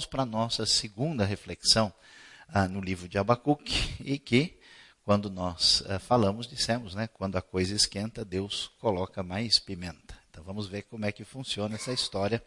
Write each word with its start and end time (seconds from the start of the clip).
vamos 0.00 0.06
para 0.06 0.22
a 0.22 0.26
nossa 0.26 0.64
segunda 0.64 1.26
reflexão 1.26 1.92
ah, 2.48 2.66
no 2.66 2.80
livro 2.80 3.06
de 3.06 3.18
Abacuque 3.18 3.96
e 4.02 4.18
que, 4.18 4.58
quando 5.04 5.28
nós 5.28 5.84
ah, 5.86 5.98
falamos, 5.98 6.46
dissemos, 6.46 6.94
né, 6.94 7.06
quando 7.06 7.36
a 7.36 7.42
coisa 7.42 7.74
esquenta, 7.74 8.24
Deus 8.24 8.70
coloca 8.78 9.22
mais 9.22 9.58
pimenta. 9.58 10.18
Então 10.30 10.42
vamos 10.42 10.66
ver 10.66 10.84
como 10.84 11.04
é 11.04 11.12
que 11.12 11.22
funciona 11.22 11.74
essa 11.74 11.92
história, 11.92 12.42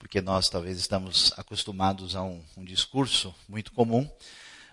porque 0.00 0.20
nós 0.20 0.48
talvez 0.48 0.80
estamos 0.80 1.32
acostumados 1.36 2.16
a 2.16 2.24
um, 2.24 2.42
um 2.56 2.64
discurso 2.64 3.32
muito 3.48 3.70
comum, 3.70 4.10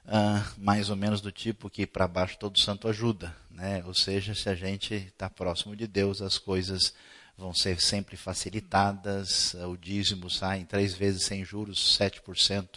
ah, 0.07 0.43
mais 0.57 0.89
ou 0.89 0.96
menos 0.96 1.21
do 1.21 1.32
tipo 1.32 1.70
que 1.70 1.86
para 1.86 2.07
baixo 2.07 2.39
todo 2.39 2.60
santo 2.60 2.88
ajuda, 2.88 3.36
né? 3.52 3.84
Ou 3.86 3.93
seja, 3.93 4.34
se 4.34 4.50
a 4.50 4.56
gente 4.56 4.96
está 4.96 5.29
próximo 5.29 5.75
de 5.75 5.86
Deus, 5.86 6.20
as 6.20 6.39
coisas 6.39 6.96
vão 7.38 7.54
ser 7.54 7.80
sempre 7.80 8.18
facilitadas, 8.18 9.54
o 9.54 9.78
dízimo 9.78 10.30
sai 10.30 10.60
em 10.60 10.66
três 10.66 10.96
vezes 10.96 11.24
sem 11.24 11.46
juros, 11.46 11.98
7% 12.00 12.68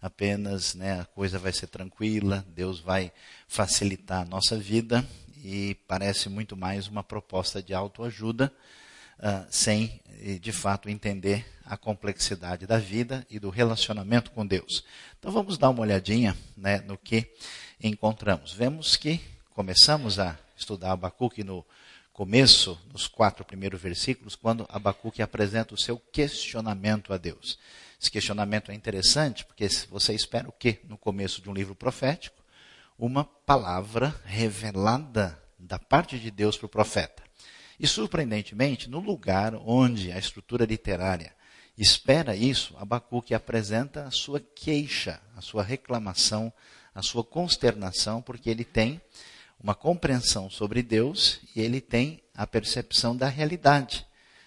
apenas, 0.00 0.74
né? 0.74 1.00
A 1.00 1.04
coisa 1.04 1.38
vai 1.38 1.52
ser 1.52 1.66
tranquila, 1.66 2.44
Deus 2.54 2.80
vai 2.80 3.12
facilitar 3.46 4.22
a 4.22 4.24
nossa 4.24 4.56
vida 4.56 5.06
e 5.44 5.76
parece 5.86 6.28
muito 6.28 6.56
mais 6.56 6.88
uma 6.88 7.02
proposta 7.02 7.62
de 7.62 7.74
autoajuda 7.74 8.52
uh, 9.18 9.46
sem, 9.50 10.00
de 10.40 10.52
fato, 10.52 10.88
entender 10.88 11.46
a 11.64 11.76
complexidade 11.76 12.66
da 12.66 12.78
vida 12.78 13.26
e 13.28 13.38
do 13.38 13.50
relacionamento 13.50 14.30
com 14.30 14.46
Deus. 14.46 14.84
Então 15.18 15.30
vamos 15.30 15.58
dar 15.58 15.68
uma 15.68 15.82
olhadinha 15.82 16.34
né, 16.56 16.80
no 16.80 16.96
que 16.96 17.30
encontramos. 17.82 18.52
Vemos 18.54 18.96
que 18.96 19.20
começamos 19.50 20.18
a 20.18 20.38
estudar 20.56 20.92
Abacuque 20.92 21.44
no 21.44 21.64
começo, 22.18 22.76
nos 22.92 23.06
quatro 23.06 23.44
primeiros 23.44 23.80
versículos, 23.80 24.34
quando 24.34 24.66
Abacuque 24.68 25.22
apresenta 25.22 25.72
o 25.72 25.78
seu 25.78 25.96
questionamento 25.96 27.12
a 27.12 27.16
Deus. 27.16 27.60
Esse 28.00 28.10
questionamento 28.10 28.72
é 28.72 28.74
interessante 28.74 29.44
porque 29.44 29.68
você 29.88 30.14
espera 30.14 30.48
o 30.48 30.52
quê 30.52 30.80
no 30.88 30.98
começo 30.98 31.40
de 31.40 31.48
um 31.48 31.54
livro 31.54 31.76
profético? 31.76 32.42
Uma 32.98 33.22
palavra 33.22 34.12
revelada 34.24 35.40
da 35.56 35.78
parte 35.78 36.18
de 36.18 36.28
Deus 36.28 36.56
para 36.56 36.66
o 36.66 36.68
profeta. 36.68 37.22
E, 37.78 37.86
surpreendentemente, 37.86 38.90
no 38.90 38.98
lugar 38.98 39.54
onde 39.54 40.10
a 40.10 40.18
estrutura 40.18 40.64
literária 40.64 41.32
espera 41.78 42.34
isso, 42.34 42.74
Abacuque 42.80 43.32
apresenta 43.32 44.02
a 44.02 44.10
sua 44.10 44.40
queixa, 44.40 45.20
a 45.36 45.40
sua 45.40 45.62
reclamação, 45.62 46.52
a 46.92 47.00
sua 47.00 47.22
consternação, 47.22 48.20
porque 48.20 48.50
ele 48.50 48.64
tem 48.64 49.00
uma 49.60 49.74
compreensão 49.74 50.48
sobre 50.48 50.82
Deus 50.82 51.40
e 51.54 51.60
ele 51.60 51.80
tem 51.80 52.22
a 52.34 52.46
percepção 52.46 53.16
da 53.16 53.28
realidade. 53.28 54.06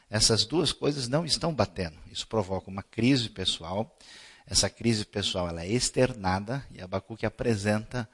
Essas 0.10 0.46
duas 0.46 0.72
coisas 0.72 1.08
não 1.08 1.26
estão 1.26 1.54
batendo. 1.54 1.98
Isso 2.12 2.28
provoca 2.28 2.70
uma 2.70 2.84
crise 2.84 3.30
pessoal. 3.30 3.98
Essa 4.46 4.70
crise 4.70 5.06
pessoal 5.06 5.48
ela 5.48 5.64
é 5.64 5.70
externada 5.70 6.66
e 6.72 6.82
Abacuque 6.82 7.26
apresenta 7.26 8.08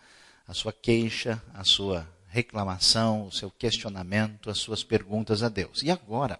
a 0.47 0.53
sua 0.53 0.71
queixa, 0.71 1.41
a 1.53 1.63
sua 1.63 2.07
reclamação, 2.27 3.27
o 3.27 3.31
seu 3.31 3.49
questionamento, 3.49 4.49
as 4.49 4.59
suas 4.59 4.83
perguntas 4.83 5.41
a 5.43 5.49
Deus. 5.49 5.81
E 5.81 5.89
agora 5.89 6.39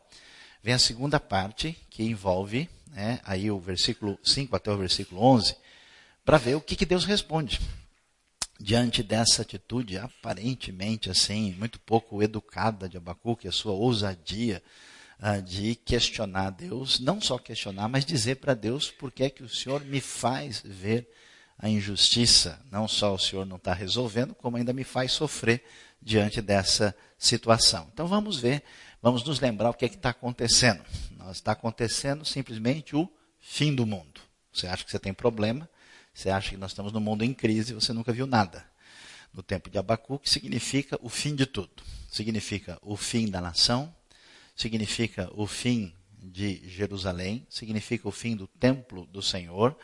vem 0.61 0.73
a 0.73 0.79
segunda 0.79 1.19
parte, 1.19 1.77
que 1.89 2.03
envolve 2.03 2.69
né, 2.87 3.19
aí 3.23 3.49
o 3.49 3.59
versículo 3.59 4.17
5 4.23 4.55
até 4.55 4.71
o 4.71 4.77
versículo 4.77 5.21
11, 5.21 5.55
para 6.23 6.37
ver 6.37 6.55
o 6.55 6.61
que, 6.61 6.75
que 6.75 6.85
Deus 6.85 7.05
responde. 7.05 7.59
Diante 8.59 9.03
dessa 9.03 9.43
atitude 9.43 9.97
aparentemente 9.97 11.09
assim, 11.09 11.53
muito 11.57 11.79
pouco 11.79 12.23
educada 12.23 12.89
de 12.89 12.97
Abacuque, 12.97 13.47
a 13.47 13.51
sua 13.51 13.73
ousadia 13.73 14.63
uh, 15.19 15.41
de 15.41 15.75
questionar 15.75 16.49
Deus, 16.49 16.99
não 16.99 17.21
só 17.21 17.37
questionar, 17.37 17.87
mas 17.87 18.05
dizer 18.05 18.35
para 18.35 18.53
Deus 18.53 18.89
por 18.89 19.11
que 19.11 19.23
é 19.23 19.29
que 19.29 19.43
o 19.43 19.49
Senhor 19.49 19.83
me 19.85 20.01
faz 20.01 20.61
ver 20.65 21.07
a 21.57 21.69
injustiça. 21.69 22.59
Não 22.71 22.87
só 22.87 23.13
o 23.13 23.19
Senhor 23.19 23.45
não 23.45 23.57
está 23.57 23.73
resolvendo, 23.73 24.35
como 24.35 24.57
ainda 24.57 24.73
me 24.73 24.83
faz 24.83 25.11
sofrer 25.11 25.63
diante 26.01 26.41
dessa 26.41 26.95
situação. 27.17 27.89
Então 27.93 28.07
vamos 28.07 28.37
ver, 28.37 28.63
vamos 29.01 29.23
nos 29.23 29.39
lembrar 29.39 29.71
o 29.71 29.73
que 29.73 29.85
é 29.85 29.87
está 29.87 30.09
acontecendo. 30.09 30.83
Está 31.31 31.51
acontecendo 31.51 32.23
simplesmente 32.23 32.95
o 32.95 33.09
fim 33.39 33.73
do 33.73 33.85
mundo. 33.85 34.21
Você 34.53 34.67
acha 34.67 34.83
que 34.83 34.91
você 34.91 34.99
tem 34.99 35.13
problema, 35.13 35.69
você 36.17 36.31
acha 36.31 36.49
que 36.49 36.57
nós 36.57 36.71
estamos 36.71 36.91
no 36.91 36.99
mundo 36.99 37.23
em 37.23 37.31
crise, 37.31 37.75
você 37.75 37.93
nunca 37.93 38.11
viu 38.11 38.25
nada. 38.25 38.65
No 39.31 39.43
tempo 39.43 39.69
de 39.69 39.77
Abacuque 39.77 40.27
significa 40.27 40.97
o 40.99 41.09
fim 41.09 41.35
de 41.35 41.45
tudo. 41.45 41.83
Significa 42.09 42.79
o 42.81 42.97
fim 42.97 43.29
da 43.29 43.39
nação, 43.39 43.93
significa 44.55 45.29
o 45.35 45.45
fim 45.45 45.93
de 46.19 46.67
Jerusalém, 46.67 47.45
significa 47.47 48.07
o 48.07 48.11
fim 48.11 48.35
do 48.35 48.47
templo 48.47 49.05
do 49.05 49.21
Senhor, 49.21 49.77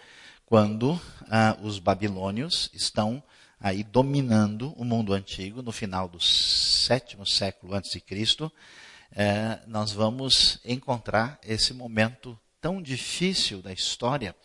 quando 0.44 1.00
ah, 1.30 1.56
os 1.62 1.78
babilônios 1.78 2.68
estão 2.74 3.22
aí 3.60 3.84
dominando 3.84 4.74
o 4.76 4.84
mundo 4.84 5.14
antigo 5.14 5.62
no 5.62 5.72
final 5.72 6.10
do 6.10 6.20
sétimo 6.20 7.28
século 7.28 7.76
antes 7.76 7.92
de 7.92 8.02
Cristo, 8.02 8.52
é, 9.12 9.60
nós 9.68 9.92
vamos 9.92 10.60
encontrar 10.66 11.40
esse 11.44 11.76
momento 11.76 12.36
tão 12.60 12.82
difícil 12.82 13.62
da 13.62 13.72
história 13.72 14.36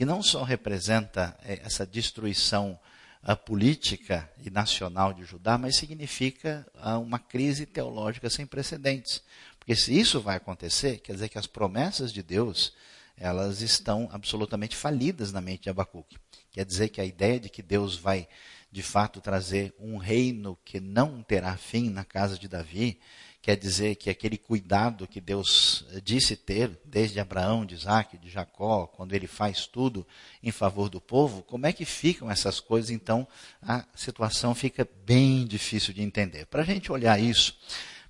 que 0.00 0.04
não 0.06 0.22
só 0.22 0.42
representa 0.42 1.36
é, 1.42 1.60
essa 1.62 1.84
destruição 1.84 2.80
a 3.22 3.36
política 3.36 4.32
e 4.42 4.48
nacional 4.48 5.12
de 5.12 5.26
Judá, 5.26 5.58
mas 5.58 5.76
significa 5.76 6.66
uma 7.02 7.18
crise 7.18 7.66
teológica 7.66 8.30
sem 8.30 8.46
precedentes. 8.46 9.22
Porque 9.58 9.76
se 9.76 9.92
isso 9.92 10.18
vai 10.18 10.38
acontecer, 10.38 11.00
quer 11.00 11.12
dizer 11.12 11.28
que 11.28 11.36
as 11.36 11.46
promessas 11.46 12.14
de 12.14 12.22
Deus, 12.22 12.72
elas 13.14 13.60
estão 13.60 14.08
absolutamente 14.10 14.74
falidas 14.74 15.32
na 15.32 15.40
mente 15.42 15.64
de 15.64 15.68
Abacuque. 15.68 16.16
Quer 16.50 16.64
dizer 16.64 16.88
que 16.88 17.02
a 17.02 17.04
ideia 17.04 17.38
de 17.38 17.50
que 17.50 17.60
Deus 17.60 17.94
vai 17.94 18.26
de 18.72 18.82
fato 18.82 19.20
trazer 19.20 19.74
um 19.78 19.98
reino 19.98 20.56
que 20.64 20.80
não 20.80 21.22
terá 21.22 21.58
fim 21.58 21.90
na 21.90 22.06
casa 22.06 22.38
de 22.38 22.48
Davi, 22.48 22.98
quer 23.42 23.56
dizer 23.56 23.96
que 23.96 24.10
aquele 24.10 24.36
cuidado 24.36 25.06
que 25.06 25.20
Deus 25.20 25.84
disse 26.02 26.36
ter, 26.36 26.78
desde 26.84 27.18
Abraão, 27.20 27.64
de 27.64 27.74
Isaac, 27.74 28.18
de 28.18 28.28
Jacó, 28.28 28.86
quando 28.86 29.14
ele 29.14 29.26
faz 29.26 29.66
tudo 29.66 30.06
em 30.42 30.50
favor 30.50 30.88
do 30.88 31.00
povo, 31.00 31.42
como 31.42 31.66
é 31.66 31.72
que 31.72 31.84
ficam 31.84 32.30
essas 32.30 32.60
coisas? 32.60 32.90
Então, 32.90 33.26
a 33.62 33.84
situação 33.94 34.54
fica 34.54 34.86
bem 35.04 35.46
difícil 35.46 35.94
de 35.94 36.02
entender. 36.02 36.46
Para 36.46 36.62
a 36.62 36.66
gente 36.66 36.92
olhar 36.92 37.20
isso 37.20 37.58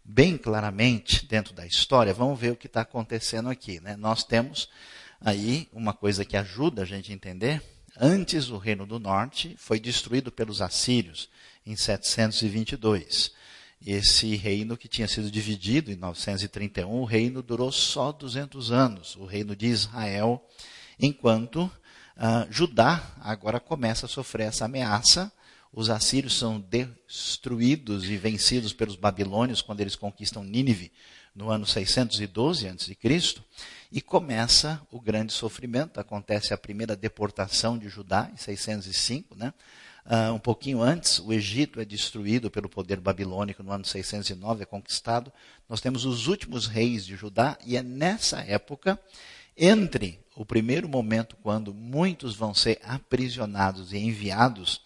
bem 0.05 0.37
claramente 0.37 1.27
dentro 1.27 1.55
da 1.55 1.67
história, 1.67 2.13
vamos 2.13 2.39
ver 2.39 2.53
o 2.53 2.57
que 2.57 2.67
está 2.67 2.81
acontecendo 2.81 3.49
aqui. 3.49 3.81
Né? 3.81 3.97
Nós 3.97 4.25
temos 4.25 4.69
aí 5.21 5.69
uma 5.73 5.93
coisa 5.93 6.25
que 6.25 6.37
ajuda 6.37 6.83
a 6.83 6.87
gente 6.87 7.13
a 7.13 7.15
entender 7.15 7.63
Antes, 8.03 8.49
o 8.51 8.57
reino 8.57 8.87
do 8.87 8.99
norte 8.99 9.55
foi 9.59 9.81
destruído 9.81 10.31
pelos 10.31 10.63
assírios 10.63 11.29
em 11.67 11.77
722. 11.77 13.33
Esse 13.85 14.37
reino 14.37 14.77
que 14.77 14.89
tinha 14.89 15.09
sido 15.09 15.31
dividido 15.31 15.91
em 15.91 15.97
931, 15.97 17.01
o 17.01 17.05
reino 17.05 17.43
durou 17.43 17.73
só 17.73 18.13
200 18.13 18.71
anos, 18.71 19.17
o 19.17 19.25
reino 19.25 19.57
de 19.57 19.67
Israel, 19.67 20.47
enquanto 20.99 21.63
uh, 21.65 21.71
Judá 22.51 23.03
agora 23.21 23.59
começa 23.59 24.05
a 24.05 24.09
sofrer 24.09 24.49
essa 24.49 24.67
ameaça. 24.67 25.33
Os 25.73 25.89
assírios 25.89 26.37
são 26.37 26.61
destruídos 26.61 28.05
e 28.05 28.17
vencidos 28.17 28.73
pelos 28.73 28.97
babilônios 28.97 29.63
quando 29.63 29.81
eles 29.81 29.97
conquistam 29.97 30.45
Nínive 30.45 30.93
no 31.35 31.49
ano 31.49 31.65
612 31.65 32.69
a.C. 32.69 32.97
E 33.93 34.01
começa 34.01 34.81
o 34.91 35.01
grande 35.01 35.33
sofrimento. 35.33 35.99
Acontece 35.99 36.53
a 36.53 36.59
primeira 36.59 36.95
deportação 36.95 37.79
de 37.79 37.89
Judá, 37.89 38.31
em 38.33 38.37
605. 38.37 39.35
Né? 39.35 39.55
Uh, 40.07 40.33
um 40.33 40.39
pouquinho 40.39 40.83
antes, 40.83 41.19
o 41.19 41.33
Egito 41.33 41.81
é 41.81 41.85
destruído 41.85 42.51
pelo 42.51 42.69
poder 42.69 42.99
babilônico 42.99 43.63
no 43.63 43.71
ano 43.71 43.85
609, 43.85 44.63
é 44.63 44.67
conquistado. 44.67 45.33
Nós 45.69 45.81
temos 45.81 46.05
os 46.05 46.27
últimos 46.27 46.67
reis 46.67 47.05
de 47.05 47.17
Judá, 47.17 47.59
e 47.65 47.77
é 47.77 47.83
nessa 47.83 48.41
época, 48.41 48.99
entre 49.57 50.19
o 50.35 50.45
primeiro 50.45 50.89
momento, 50.89 51.37
quando 51.43 51.75
muitos 51.75 52.35
vão 52.35 52.55
ser 52.55 52.81
aprisionados 52.83 53.93
e 53.93 53.99
enviados 53.99 54.81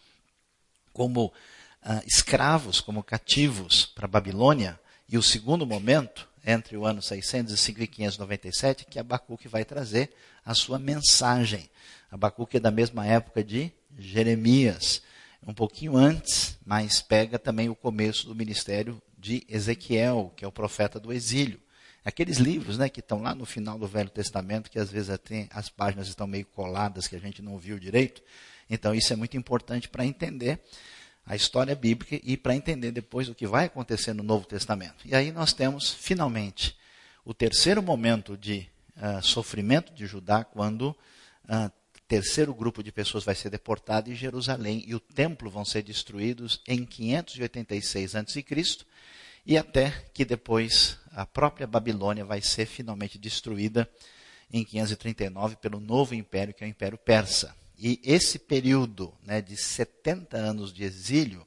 como 0.93 1.27
uh, 1.27 2.03
escravos, 2.07 2.81
como 2.81 3.03
cativos 3.03 3.87
para 3.87 4.07
a 4.07 4.09
Babilônia, 4.09 4.79
e 5.09 5.17
o 5.17 5.23
segundo 5.23 5.67
momento, 5.67 6.29
entre 6.45 6.77
o 6.77 6.85
ano 6.85 7.01
605 7.01 7.83
e 7.83 7.87
597, 7.87 8.85
que 8.87 8.99
Abacuque 8.99 9.49
vai 9.49 9.65
trazer 9.65 10.13
a 10.45 10.55
sua 10.55 10.79
mensagem. 10.79 11.71
Abacuque 12.11 12.57
é 12.57 12.61
da 12.61 12.71
mesma 12.71 13.07
época 13.07 13.43
de 13.43 13.73
Jeremias, 13.99 15.03
um 15.47 15.55
pouquinho 15.55 15.97
antes, 15.97 16.59
mas 16.65 17.03
pega 17.03 17.39
também 17.39 17.69
o 17.69 17.75
começo 17.75 18.27
do 18.27 18.35
ministério 18.35 19.01
de 19.19 19.45
Ezequiel, 19.49 20.33
que 20.37 20.45
é 20.45 20.49
o 20.49 20.53
profeta 20.53 20.99
do 20.99 21.13
exílio. 21.13 21.61
Aqueles 22.05 22.37
livros 22.37 22.77
né, 22.77 22.89
que 22.89 23.01
estão 23.01 23.23
lá 23.23 23.35
no 23.35 23.47
final 23.47 23.79
do 23.79 23.87
Velho 23.87 24.11
Testamento, 24.11 24.71
que 24.71 24.79
às 24.79 24.91
vezes 24.91 25.09
até 25.11 25.49
as 25.51 25.71
páginas 25.71 26.09
estão 26.09 26.27
meio 26.27 26.45
coladas, 26.47 27.07
que 27.07 27.17
a 27.17 27.21
gente 27.21 27.41
não 27.41 27.57
viu 27.57 27.79
direito. 27.79 28.23
Então, 28.69 28.95
isso 28.95 29.13
é 29.13 29.17
muito 29.17 29.37
importante 29.37 29.89
para 29.89 30.05
entender 30.05 30.61
a 31.27 31.35
história 31.35 31.75
bíblica 31.75 32.21
e 32.23 32.37
para 32.37 32.55
entender 32.55 32.93
depois 32.93 33.29
o 33.29 33.35
que 33.35 33.47
vai 33.47 33.67
acontecer 33.67 34.13
no 34.13 34.23
Novo 34.23 34.47
Testamento. 34.47 35.07
E 35.07 35.15
aí 35.15 35.33
nós 35.33 35.55
temos, 35.55 35.93
finalmente, 35.93 36.77
o 37.25 37.33
terceiro 37.33 37.83
momento 37.83 38.37
de 38.37 38.69
uh, 38.97 39.23
sofrimento 39.23 39.93
de 39.95 40.07
Judá, 40.07 40.45
quando 40.45 40.91
uh, 41.49 41.73
terceiro 42.15 42.55
grupo 42.55 42.81
de 42.81 42.93
pessoas 42.93 43.25
vai 43.25 43.35
ser 43.35 43.51
deportado 43.51 44.09
e 44.09 44.15
Jerusalém 44.15 44.85
e 44.87 44.95
o 44.95 45.01
templo 45.01 45.51
vão 45.51 45.65
ser 45.65 45.83
destruídos 45.83 46.63
em 46.65 46.85
586 46.85 48.15
a.C. 48.15 48.45
e 49.45 49.59
até 49.59 49.91
que 50.15 50.25
depois 50.25 50.97
a 51.11 51.27
própria 51.27 51.67
Babilônia 51.67 52.25
vai 52.25 52.41
ser 52.41 52.67
finalmente 52.67 53.19
destruída 53.19 53.91
em 54.53 54.65
539 54.65 55.57
pelo 55.57 55.81
novo 55.81 56.15
império, 56.15 56.55
que 56.55 56.63
é 56.63 56.69
o 56.69 56.71
Império 56.71 56.97
Persa. 56.97 57.53
E 57.77 58.01
esse 58.05 58.39
período 58.39 59.13
né, 59.25 59.43
de 59.43 59.57
70 59.57 60.37
anos 60.37 60.73
de 60.73 60.85
exílio, 60.85 61.45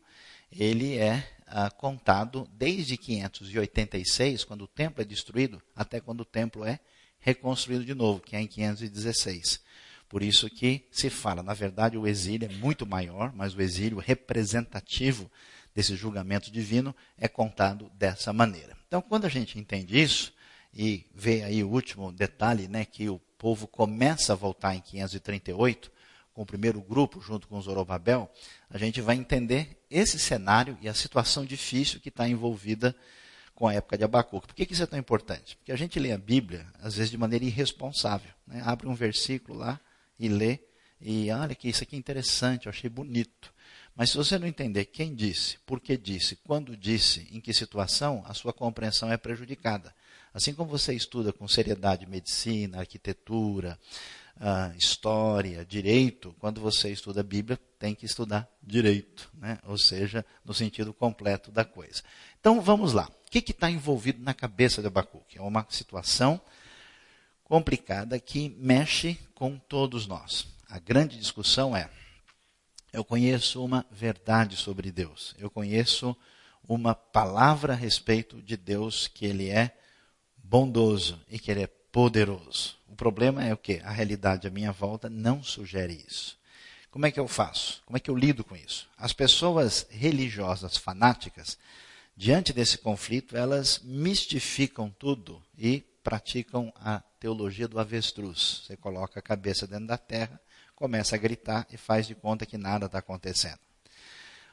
ele 0.51 0.97
é 0.97 1.25
ah, 1.47 1.71
contado 1.71 2.45
desde 2.51 2.97
586, 2.97 4.43
quando 4.43 4.63
o 4.63 4.67
templo 4.67 5.01
é 5.01 5.05
destruído, 5.05 5.61
até 5.73 6.01
quando 6.01 6.21
o 6.21 6.25
templo 6.25 6.65
é 6.65 6.77
reconstruído 7.21 7.85
de 7.85 7.93
novo, 7.93 8.19
que 8.19 8.35
é 8.35 8.41
em 8.41 8.47
516. 8.47 9.65
Por 10.09 10.23
isso 10.23 10.49
que 10.49 10.85
se 10.89 11.09
fala, 11.09 11.43
na 11.43 11.53
verdade, 11.53 11.97
o 11.97 12.07
exílio 12.07 12.49
é 12.49 12.53
muito 12.55 12.85
maior, 12.85 13.33
mas 13.35 13.53
o 13.53 13.61
exílio 13.61 13.97
representativo 13.97 15.29
desse 15.75 15.95
julgamento 15.95 16.49
divino 16.49 16.95
é 17.17 17.27
contado 17.27 17.91
dessa 17.93 18.31
maneira. 18.31 18.77
Então, 18.87 19.01
quando 19.01 19.25
a 19.25 19.29
gente 19.29 19.59
entende 19.59 19.99
isso 20.01 20.33
e 20.73 21.05
vê 21.13 21.43
aí 21.43 21.63
o 21.63 21.69
último 21.69 22.11
detalhe, 22.11 22.67
né, 22.67 22.85
que 22.85 23.09
o 23.09 23.19
povo 23.37 23.67
começa 23.67 24.33
a 24.33 24.35
voltar 24.35 24.75
em 24.75 24.79
538 24.79 25.91
com 26.33 26.43
o 26.43 26.45
primeiro 26.45 26.81
grupo 26.81 27.19
junto 27.19 27.47
com 27.47 27.61
Zorobabel, 27.61 28.31
a 28.69 28.77
gente 28.77 29.01
vai 29.01 29.15
entender 29.15 29.83
esse 29.89 30.17
cenário 30.17 30.77
e 30.81 30.87
a 30.87 30.93
situação 30.93 31.45
difícil 31.45 31.99
que 31.99 32.09
está 32.09 32.29
envolvida 32.29 32.95
com 33.53 33.67
a 33.67 33.73
época 33.73 33.97
de 33.97 34.03
Abacuque. 34.03 34.47
Por 34.47 34.55
que, 34.55 34.71
isso 34.71 34.83
é 34.83 34.85
tão 34.85 34.99
importante? 34.99 35.57
Porque 35.57 35.71
a 35.71 35.75
gente 35.75 35.99
lê 35.99 36.11
a 36.11 36.17
Bíblia, 36.17 36.65
às 36.79 36.95
vezes, 36.95 37.09
de 37.09 37.17
maneira 37.17 37.43
irresponsável. 37.43 38.31
Né? 38.45 38.61
Abre 38.63 38.87
um 38.87 38.93
versículo 38.93 39.57
lá 39.57 39.79
e 40.19 40.27
lê, 40.27 40.59
e 40.99 41.29
olha 41.31 41.55
que 41.55 41.69
isso 41.69 41.83
aqui 41.83 41.95
é 41.95 41.99
interessante, 41.99 42.65
eu 42.65 42.71
achei 42.71 42.89
bonito. 42.89 43.53
Mas 43.95 44.11
se 44.11 44.17
você 44.17 44.37
não 44.37 44.47
entender 44.47 44.85
quem 44.85 45.15
disse, 45.15 45.57
por 45.65 45.79
que 45.79 45.97
disse, 45.97 46.35
quando 46.35 46.77
disse, 46.77 47.27
em 47.31 47.41
que 47.41 47.53
situação, 47.53 48.23
a 48.27 48.33
sua 48.33 48.53
compreensão 48.53 49.11
é 49.11 49.17
prejudicada. 49.17 49.93
Assim 50.33 50.53
como 50.53 50.69
você 50.69 50.93
estuda 50.93 51.33
com 51.33 51.47
seriedade 51.47 52.05
medicina, 52.05 52.79
arquitetura, 52.79 53.79
uh, 54.37 54.77
história, 54.77 55.65
direito, 55.65 56.35
quando 56.39 56.61
você 56.61 56.91
estuda 56.91 57.21
a 57.21 57.23
Bíblia, 57.23 57.59
tem 57.79 57.95
que 57.95 58.05
estudar 58.05 58.47
direito, 58.61 59.31
né? 59.33 59.57
ou 59.63 59.77
seja, 59.77 60.25
no 60.45 60.53
sentido 60.53 60.93
completo 60.93 61.51
da 61.51 61.65
coisa. 61.65 62.03
Então 62.39 62.61
vamos 62.61 62.93
lá. 62.93 63.09
O 63.25 63.31
que 63.31 63.39
está 63.39 63.69
envolvido 63.69 64.23
na 64.23 64.33
cabeça 64.33 64.81
de 64.81 64.87
Abacuque? 64.87 65.37
É 65.37 65.41
uma 65.41 65.65
situação 65.69 66.39
complicada 67.47 68.19
que 68.19 68.49
mexe 68.59 69.17
com 69.33 69.57
todos 69.57 70.05
nós. 70.05 70.45
A 70.69 70.79
grande 70.79 71.17
discussão 71.17 71.75
é: 71.75 71.89
eu 72.91 73.05
conheço 73.05 73.63
uma 73.63 73.85
verdade 73.89 74.57
sobre 74.57 74.91
Deus, 74.91 75.33
eu 75.39 75.49
conheço 75.49 76.15
uma 76.67 76.93
palavra 76.93 77.71
a 77.71 77.75
respeito 77.75 78.41
de 78.41 78.57
Deus 78.57 79.07
que 79.07 79.25
Ele 79.25 79.49
é 79.49 79.73
bondoso 80.35 81.19
e 81.29 81.39
que 81.39 81.49
Ele 81.49 81.63
é 81.63 81.67
poderoso. 81.67 82.75
O 82.85 82.95
problema 82.95 83.43
é 83.43 83.53
o 83.53 83.57
que? 83.57 83.79
A 83.83 83.91
realidade 83.91 84.45
à 84.45 84.51
minha 84.51 84.73
volta 84.73 85.09
não 85.09 85.41
sugere 85.41 86.03
isso. 86.05 86.37
Como 86.91 87.05
é 87.05 87.11
que 87.11 87.19
eu 87.19 87.27
faço? 87.29 87.81
Como 87.85 87.95
é 87.95 87.99
que 87.99 88.09
eu 88.09 88.15
lido 88.15 88.43
com 88.43 88.57
isso? 88.57 88.89
As 88.97 89.13
pessoas 89.13 89.87
religiosas 89.89 90.75
fanáticas, 90.75 91.57
diante 92.15 92.51
desse 92.51 92.77
conflito, 92.77 93.37
elas 93.37 93.79
mistificam 93.83 94.93
tudo 94.99 95.41
e 95.57 95.83
praticam 96.07 96.71
a 96.77 97.03
teologia 97.19 97.67
do 97.67 97.77
avestruz. 97.77 98.61
Você 98.65 98.77
coloca 98.77 99.19
a 99.19 99.21
cabeça 99.21 99.67
dentro 99.67 99.87
da 99.87 99.97
terra, 99.97 100.39
começa 100.73 101.17
a 101.17 101.19
gritar 101.19 101.67
e 101.69 101.75
faz 101.75 102.07
de 102.07 102.15
conta 102.15 102.45
que 102.45 102.57
nada 102.57 102.85
está 102.85 102.99
acontecendo. 102.99 103.59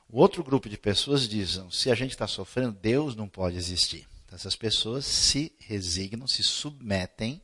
O 0.09 0.19
outro 0.19 0.43
grupo 0.43 0.69
de 0.69 0.77
pessoas 0.77 1.29
dizem: 1.29 1.71
se 1.71 1.93
a 1.93 1.95
gente 1.95 2.11
está 2.11 2.27
sofrendo, 2.27 2.73
Deus 2.73 3.15
não 3.15 3.29
pode 3.29 3.57
existir. 3.57 4.05
Essas 4.33 4.57
pessoas 4.57 5.05
se 5.07 5.53
resignam, 5.61 6.27
se 6.27 6.43
submetem 6.43 7.41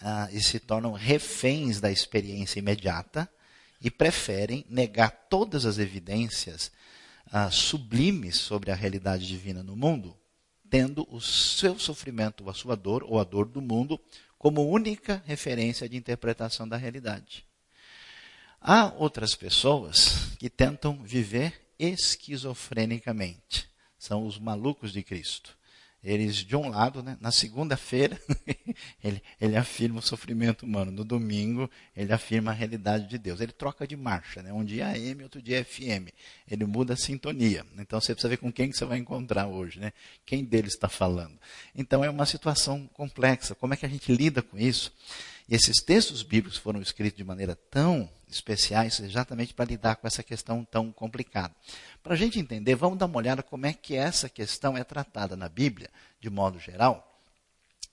uh, 0.00 0.32
e 0.32 0.40
se 0.40 0.60
tornam 0.60 0.92
reféns 0.92 1.80
da 1.80 1.90
experiência 1.90 2.60
imediata 2.60 3.28
e 3.80 3.90
preferem 3.90 4.64
negar 4.68 5.10
todas 5.28 5.66
as 5.66 5.78
evidências 5.78 6.70
uh, 7.26 7.50
sublimes 7.50 8.36
sobre 8.36 8.70
a 8.70 8.76
realidade 8.76 9.26
divina 9.26 9.64
no 9.64 9.74
mundo, 9.74 10.16
tendo 10.70 11.06
o 11.10 11.20
seu 11.20 11.78
sofrimento, 11.78 12.48
a 12.48 12.54
sua 12.54 12.76
dor 12.76 13.02
ou 13.04 13.18
a 13.18 13.24
dor 13.24 13.46
do 13.46 13.60
mundo 13.60 14.00
como 14.38 14.68
única 14.68 15.22
referência 15.26 15.88
de 15.88 15.96
interpretação 15.96 16.68
da 16.68 16.76
realidade. 16.76 17.44
Há 18.60 18.92
outras 18.96 19.34
pessoas 19.34 20.36
que 20.38 20.48
tentam 20.48 21.02
viver 21.02 21.72
esquizofrenicamente. 21.78 23.68
São 23.98 24.24
os 24.26 24.38
malucos 24.38 24.92
de 24.92 25.02
Cristo. 25.02 25.57
Eles, 26.02 26.36
de 26.36 26.54
um 26.54 26.68
lado, 26.68 27.02
né, 27.02 27.18
na 27.20 27.32
segunda-feira, 27.32 28.20
ele, 29.02 29.20
ele, 29.40 29.56
afirma 29.56 29.98
o 29.98 30.02
sofrimento 30.02 30.64
humano. 30.64 30.92
No 30.92 31.04
domingo, 31.04 31.68
ele 31.96 32.12
afirma 32.12 32.52
a 32.52 32.54
realidade 32.54 33.08
de 33.08 33.18
Deus. 33.18 33.40
Ele 33.40 33.50
troca 33.50 33.86
de 33.86 33.96
marcha. 33.96 34.40
Né? 34.40 34.52
Um 34.52 34.64
dia 34.64 34.84
é 34.84 35.10
AM, 35.10 35.24
outro 35.24 35.42
dia 35.42 35.58
é 35.58 35.64
FM. 35.64 36.12
Ele 36.48 36.64
muda 36.64 36.94
a 36.94 36.96
sintonia. 36.96 37.66
Então 37.76 38.00
você 38.00 38.14
precisa 38.14 38.28
ver 38.28 38.36
com 38.36 38.52
quem 38.52 38.70
que 38.70 38.76
você 38.76 38.84
vai 38.84 38.98
encontrar 38.98 39.48
hoje. 39.48 39.80
Né? 39.80 39.92
Quem 40.24 40.44
deles 40.44 40.74
está 40.74 40.88
falando. 40.88 41.36
Então 41.74 42.04
é 42.04 42.10
uma 42.10 42.26
situação 42.26 42.88
complexa. 42.94 43.56
Como 43.56 43.74
é 43.74 43.76
que 43.76 43.86
a 43.86 43.88
gente 43.88 44.12
lida 44.12 44.40
com 44.40 44.56
isso? 44.56 44.92
E 45.48 45.54
esses 45.54 45.82
textos 45.82 46.22
bíblicos 46.22 46.58
foram 46.58 46.82
escritos 46.82 47.16
de 47.16 47.24
maneira 47.24 47.56
tão 47.70 48.08
especiais 48.28 49.00
exatamente 49.00 49.54
para 49.54 49.64
lidar 49.64 49.96
com 49.96 50.06
essa 50.06 50.22
questão 50.22 50.62
tão 50.64 50.92
complicada. 50.92 51.54
Para 52.02 52.12
a 52.12 52.16
gente 52.16 52.38
entender, 52.38 52.74
vamos 52.74 52.98
dar 52.98 53.06
uma 53.06 53.16
olhada 53.16 53.42
como 53.42 53.64
é 53.64 53.72
que 53.72 53.96
essa 53.96 54.28
questão 54.28 54.76
é 54.76 54.84
tratada 54.84 55.36
na 55.36 55.48
Bíblia, 55.48 55.88
de 56.20 56.28
modo 56.28 56.58
geral, 56.58 57.18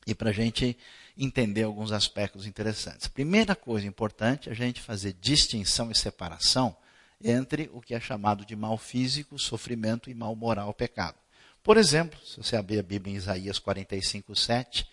e 0.06 0.14
para 0.14 0.32
a 0.32 0.34
gente 0.34 0.78
entender 1.18 1.64
alguns 1.64 1.94
aspectos 1.94 2.46
interessantes. 2.46 3.08
Primeira 3.08 3.56
coisa 3.56 3.88
importante 3.88 4.50
é 4.50 4.52
a 4.52 4.56
gente 4.56 4.82
fazer 4.82 5.14
distinção 5.14 5.90
e 5.90 5.98
separação 5.98 6.76
entre 7.24 7.70
o 7.74 7.82
que 7.82 7.96
é 7.96 8.00
chamado 8.00 8.46
de 8.46 8.56
mal 8.56 8.78
físico, 8.78 9.40
sofrimento 9.40 10.10
e 10.10 10.14
mal 10.14 10.36
moral, 10.36 10.74
pecado. 10.74 11.16
Por 11.64 11.78
exemplo, 11.78 12.20
se 12.24 12.38
você 12.38 12.58
abrir 12.58 12.80
a 12.80 12.84
Bíblia 12.84 13.14
em 13.14 13.18
Isaías 13.18 13.58
45, 13.58 14.36
7, 14.36 14.86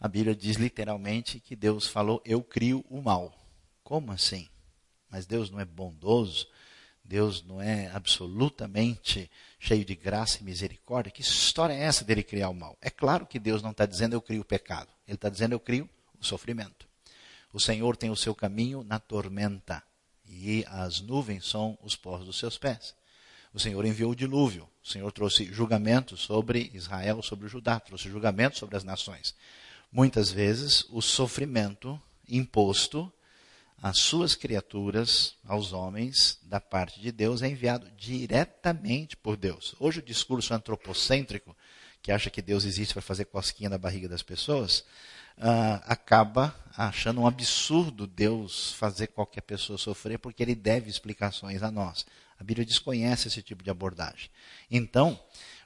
a 0.00 0.08
Bíblia 0.08 0.34
diz 0.34 0.56
literalmente 0.56 1.38
que 1.38 1.54
Deus 1.54 1.86
falou: 1.86 2.22
Eu 2.24 2.42
crio 2.42 2.84
o 2.88 3.02
mal. 3.02 3.36
Como 3.84 4.10
assim? 4.10 4.48
Mas 5.10 5.26
Deus 5.26 5.50
não 5.50 5.60
é 5.60 5.64
bondoso? 5.64 6.48
Deus 7.04 7.42
não 7.42 7.60
é 7.60 7.90
absolutamente 7.92 9.30
cheio 9.58 9.84
de 9.84 9.94
graça 9.94 10.38
e 10.40 10.44
misericórdia? 10.44 11.10
Que 11.10 11.22
história 11.22 11.74
é 11.74 11.82
essa 11.82 12.04
dele 12.04 12.22
criar 12.22 12.48
o 12.48 12.54
mal? 12.54 12.78
É 12.80 12.88
claro 12.88 13.26
que 13.26 13.38
Deus 13.38 13.62
não 13.62 13.72
está 13.72 13.84
dizendo 13.84 14.14
eu 14.14 14.22
crio 14.22 14.42
o 14.42 14.44
pecado. 14.44 14.88
Ele 15.06 15.16
está 15.16 15.28
dizendo 15.28 15.52
eu 15.52 15.60
crio 15.60 15.90
o 16.18 16.24
sofrimento. 16.24 16.88
O 17.52 17.60
Senhor 17.60 17.96
tem 17.96 18.10
o 18.10 18.16
seu 18.16 18.34
caminho 18.34 18.84
na 18.84 19.00
tormenta 19.00 19.82
e 20.24 20.64
as 20.68 21.00
nuvens 21.00 21.46
são 21.46 21.76
os 21.82 21.96
pós 21.96 22.24
dos 22.24 22.38
seus 22.38 22.56
pés. 22.56 22.94
O 23.52 23.58
Senhor 23.58 23.84
enviou 23.84 24.12
o 24.12 24.16
dilúvio. 24.16 24.68
O 24.82 24.88
Senhor 24.88 25.10
trouxe 25.10 25.52
julgamento 25.52 26.16
sobre 26.16 26.70
Israel, 26.72 27.20
sobre 27.22 27.48
Judá, 27.48 27.80
trouxe 27.80 28.08
julgamento 28.08 28.56
sobre 28.56 28.76
as 28.76 28.84
nações. 28.84 29.34
Muitas 29.92 30.30
vezes 30.30 30.86
o 30.90 31.02
sofrimento 31.02 32.00
imposto 32.28 33.12
às 33.82 33.98
suas 33.98 34.36
criaturas, 34.36 35.34
aos 35.44 35.72
homens, 35.72 36.38
da 36.42 36.60
parte 36.60 37.00
de 37.00 37.10
Deus, 37.10 37.42
é 37.42 37.48
enviado 37.48 37.90
diretamente 37.96 39.16
por 39.16 39.36
Deus. 39.36 39.74
Hoje 39.80 39.98
o 39.98 40.02
discurso 40.02 40.54
antropocêntrico, 40.54 41.56
que 42.00 42.12
acha 42.12 42.30
que 42.30 42.40
Deus 42.40 42.64
existe 42.64 42.94
para 42.94 43.02
fazer 43.02 43.24
cosquinha 43.24 43.68
na 43.68 43.78
barriga 43.78 44.08
das 44.08 44.22
pessoas, 44.22 44.84
uh, 45.38 45.82
acaba 45.86 46.54
achando 46.76 47.22
um 47.22 47.26
absurdo 47.26 48.06
Deus 48.06 48.72
fazer 48.74 49.08
qualquer 49.08 49.40
pessoa 49.40 49.76
sofrer, 49.78 50.18
porque 50.18 50.42
ele 50.42 50.54
deve 50.54 50.88
explicações 50.88 51.62
a 51.62 51.70
nós. 51.70 52.06
A 52.38 52.44
Bíblia 52.44 52.64
desconhece 52.64 53.28
esse 53.28 53.42
tipo 53.42 53.62
de 53.62 53.70
abordagem. 53.70 54.30
Então, 54.70 55.18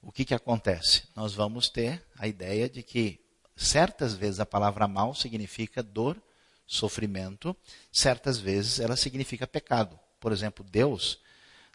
o 0.03 0.11
que, 0.11 0.25
que 0.25 0.35
acontece? 0.35 1.03
Nós 1.15 1.35
vamos 1.35 1.69
ter 1.69 2.03
a 2.19 2.27
ideia 2.27 2.69
de 2.69 2.83
que 2.83 3.24
certas 3.57 4.15
vezes 4.15 4.41
a 4.41 4.47
palavra 4.47 4.89
mal 4.89 5.15
significa 5.15 5.83
dor, 5.83 6.21
sofrimento, 6.67 7.57
certas 7.93 8.39
vezes 8.39 8.81
ela 8.81 8.97
significa 8.97 9.47
pecado. 9.47 9.99
Por 10.19 10.33
exemplo, 10.33 10.65
Deus 10.65 11.21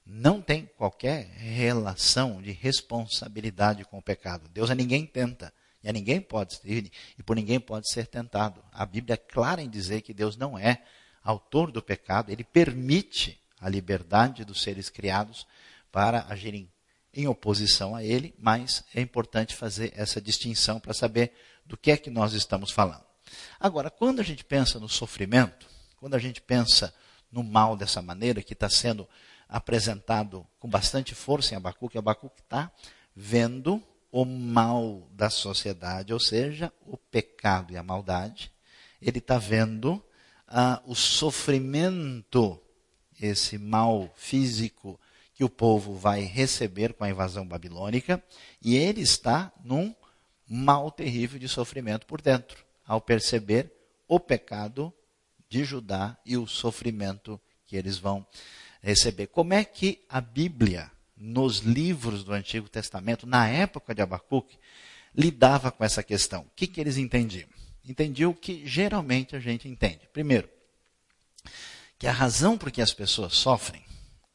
não 0.05 0.41
tem 0.41 0.65
qualquer 0.77 1.25
relação 1.37 2.41
de 2.41 2.51
responsabilidade 2.51 3.85
com 3.85 3.99
o 3.99 4.01
pecado. 4.01 4.49
Deus 4.49 4.71
a 4.71 4.75
ninguém 4.75 5.05
tenta. 5.05 5.53
E 5.83 5.87
a 5.87 5.93
ninguém 5.93 6.19
pode 6.19 6.59
e 6.65 7.23
por 7.23 7.35
ninguém 7.35 7.59
pode 7.59 7.89
ser 7.89 8.07
tentado. 8.07 8.61
A 8.71 8.85
Bíblia 8.85 9.13
é 9.13 9.17
clara 9.17 9.61
em 9.61 9.69
dizer 9.69 10.01
que 10.01 10.13
Deus 10.13 10.35
não 10.35 10.57
é 10.57 10.83
autor 11.23 11.71
do 11.71 11.81
pecado, 11.81 12.31
ele 12.31 12.43
permite 12.43 13.39
a 13.59 13.69
liberdade 13.69 14.43
dos 14.43 14.61
seres 14.61 14.89
criados 14.89 15.45
para 15.91 16.25
agirem 16.27 16.69
em 17.13 17.27
oposição 17.27 17.95
a 17.95 18.03
ele, 18.03 18.33
mas 18.37 18.83
é 18.93 19.01
importante 19.01 19.55
fazer 19.55 19.93
essa 19.95 20.21
distinção 20.21 20.79
para 20.79 20.93
saber 20.93 21.33
do 21.69 21.77
que 21.77 21.91
é 21.91 21.97
que 21.97 22.09
nós 22.09 22.33
estamos 22.33 22.71
falando. 22.71 23.05
Agora, 23.59 23.91
quando 23.91 24.19
a 24.19 24.23
gente 24.23 24.43
pensa 24.43 24.79
no 24.79 24.89
sofrimento, 24.89 25.67
quando 25.97 26.15
a 26.15 26.19
gente 26.19 26.41
pensa 26.41 26.93
no 27.31 27.43
mal 27.43 27.77
dessa 27.77 28.01
maneira, 28.01 28.41
que 28.41 28.53
está 28.53 28.67
sendo 28.67 29.07
apresentado 29.47 30.45
com 30.59 30.67
bastante 30.67 31.13
força 31.13 31.53
em 31.53 31.57
Abacuque. 31.57 31.97
Abacuque 31.97 32.41
está 32.41 32.71
vendo 33.15 33.81
o 34.11 34.25
mal 34.25 35.07
da 35.11 35.29
sociedade, 35.29 36.11
ou 36.11 36.19
seja, 36.19 36.73
o 36.85 36.97
pecado 36.97 37.71
e 37.71 37.77
a 37.77 37.83
maldade. 37.83 38.51
Ele 38.99 39.19
está 39.19 39.37
vendo 39.37 40.03
ah, 40.47 40.81
o 40.87 40.95
sofrimento, 40.95 42.59
esse 43.21 43.59
mal 43.59 44.11
físico 44.15 44.99
que 45.35 45.43
o 45.43 45.49
povo 45.49 45.93
vai 45.93 46.21
receber 46.21 46.93
com 46.93 47.03
a 47.03 47.09
invasão 47.09 47.47
babilônica, 47.47 48.21
e 48.61 48.75
ele 48.75 49.01
está 49.01 49.53
num 49.63 49.95
mal 50.49 50.89
terrível 50.89 51.37
de 51.39 51.47
sofrimento 51.47 52.07
por 52.07 52.21
dentro, 52.21 52.65
ao 52.85 52.99
perceber 52.99 53.71
o 54.07 54.19
pecado 54.19 54.91
de 55.47 55.63
Judá 55.63 56.17
e 56.25 56.35
o 56.35 56.47
sofrimento 56.47 57.39
que 57.67 57.75
eles 57.75 57.99
vão 57.99 58.25
receber. 58.81 59.27
Como 59.27 59.53
é 59.53 59.63
que 59.63 60.03
a 60.09 60.19
Bíblia, 60.19 60.91
nos 61.15 61.59
livros 61.59 62.23
do 62.23 62.33
Antigo 62.33 62.67
Testamento, 62.67 63.27
na 63.27 63.47
época 63.47 63.93
de 63.93 64.01
Abacuque, 64.01 64.57
lidava 65.15 65.71
com 65.71 65.83
essa 65.83 66.01
questão? 66.01 66.41
O 66.41 66.51
que, 66.55 66.65
que 66.65 66.81
eles 66.81 66.97
entendiam? 66.97 67.47
Entendiam 67.85 68.31
o 68.31 68.35
que 68.35 68.65
geralmente 68.65 69.35
a 69.35 69.39
gente 69.39 69.67
entende. 69.67 70.07
Primeiro, 70.11 70.49
que 71.97 72.07
a 72.07 72.11
razão 72.11 72.57
por 72.57 72.71
que 72.71 72.81
as 72.81 72.93
pessoas 72.93 73.33
sofrem 73.33 73.83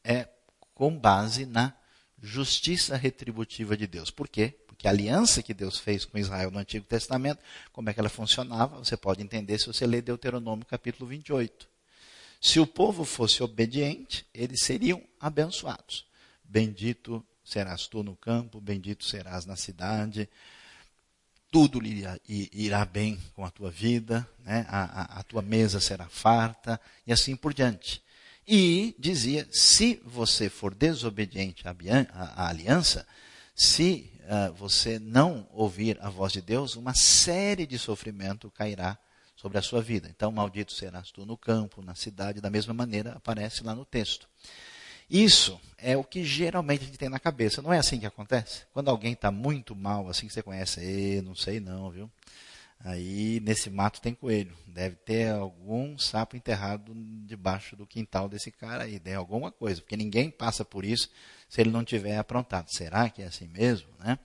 é 0.03 0.29
com 0.73 0.97
base 0.97 1.45
na 1.45 1.73
justiça 2.21 2.95
retributiva 2.95 3.75
de 3.75 3.87
Deus. 3.87 4.11
Por 4.11 4.27
quê? 4.27 4.53
Porque 4.85 4.87
a 4.87 4.91
aliança 4.91 5.41
que 5.41 5.51
Deus 5.51 5.79
fez 5.79 6.05
com 6.05 6.15
Israel 6.15 6.51
no 6.51 6.59
Antigo 6.59 6.85
Testamento, 6.85 7.39
como 7.73 7.89
é 7.89 7.93
que 7.93 7.99
ela 7.99 8.07
funcionava, 8.07 8.77
você 8.77 8.95
pode 8.95 9.19
entender 9.19 9.57
se 9.57 9.65
você 9.65 9.87
ler 9.87 10.03
Deuteronômio 10.03 10.63
capítulo 10.63 11.09
28. 11.09 11.67
Se 12.39 12.59
o 12.59 12.67
povo 12.67 13.03
fosse 13.03 13.41
obediente, 13.41 14.27
eles 14.31 14.61
seriam 14.61 15.01
abençoados. 15.19 16.05
Bendito 16.43 17.25
serás 17.43 17.87
tu 17.87 18.03
no 18.03 18.15
campo, 18.15 18.61
bendito 18.61 19.05
serás 19.05 19.43
na 19.47 19.55
cidade, 19.55 20.29
tudo 21.51 21.81
irá, 21.83 22.85
bem 22.85 23.19
com 23.33 23.43
a 23.43 23.49
tua 23.49 23.71
vida, 23.71 24.27
né? 24.43 24.67
a, 24.69 24.83
a, 24.83 25.19
a 25.19 25.23
tua 25.23 25.41
mesa 25.41 25.79
será 25.79 26.07
farta, 26.07 26.79
e 27.07 27.11
assim 27.11 27.35
por 27.35 27.55
diante. 27.55 28.03
E 28.47 28.95
dizia: 28.99 29.47
se 29.51 29.99
você 30.05 30.47
for 30.47 30.75
desobediente 30.75 31.63
à 31.67 32.47
aliança, 32.47 33.07
se 33.55 34.11
uh, 34.25 34.53
você 34.53 34.99
não 34.99 35.47
ouvir 35.51 35.97
a 36.01 36.09
voz 36.09 36.33
de 36.33 36.41
Deus, 36.41 36.75
uma 36.75 36.93
série 36.93 37.65
de 37.65 37.77
sofrimento 37.77 38.51
cairá 38.51 38.97
sobre 39.35 39.57
a 39.57 39.61
sua 39.61 39.81
vida. 39.81 40.07
Então, 40.09 40.31
maldito 40.31 40.73
serás 40.73 41.11
tu 41.11 41.25
no 41.25 41.37
campo, 41.37 41.81
na 41.81 41.95
cidade, 41.95 42.41
da 42.41 42.49
mesma 42.49 42.73
maneira 42.73 43.13
aparece 43.13 43.63
lá 43.63 43.75
no 43.75 43.85
texto. 43.85 44.27
Isso 45.09 45.59
é 45.77 45.95
o 45.95 46.03
que 46.03 46.23
geralmente 46.23 46.81
a 46.81 46.85
gente 46.85 46.97
tem 46.97 47.09
na 47.09 47.19
cabeça. 47.19 47.61
Não 47.61 47.71
é 47.71 47.77
assim 47.77 47.99
que 47.99 48.05
acontece? 48.05 48.63
Quando 48.73 48.89
alguém 48.89 49.13
está 49.13 49.29
muito 49.29 49.75
mal, 49.75 50.09
assim 50.09 50.27
que 50.27 50.33
você 50.33 50.41
conhece, 50.41 51.21
não 51.23 51.35
sei 51.35 51.59
não, 51.59 51.91
viu? 51.91 52.09
Aí 52.79 53.39
nesse 53.39 53.69
mato 53.69 54.01
tem 54.01 54.13
coelho. 54.13 54.55
Deve 54.67 54.95
ter 54.97 55.31
algum 55.31 55.97
sapo 55.97 56.35
enterrado 56.35 56.93
debaixo 57.25 57.75
do 57.75 57.87
quintal 57.87 58.29
desse 58.29 58.51
cara 58.51 58.83
aí. 58.83 58.99
Tem 58.99 59.15
alguma 59.15 59.51
coisa, 59.51 59.81
porque 59.81 59.97
ninguém 59.97 60.29
passa 60.29 60.63
por 60.63 60.85
isso 60.85 61.09
se 61.49 61.61
ele 61.61 61.71
não 61.71 61.83
tiver 61.83 62.17
aprontado. 62.17 62.69
Será 62.69 63.09
que 63.09 63.21
é 63.21 63.25
assim 63.25 63.47
mesmo? 63.47 63.87
Né? 63.99 64.19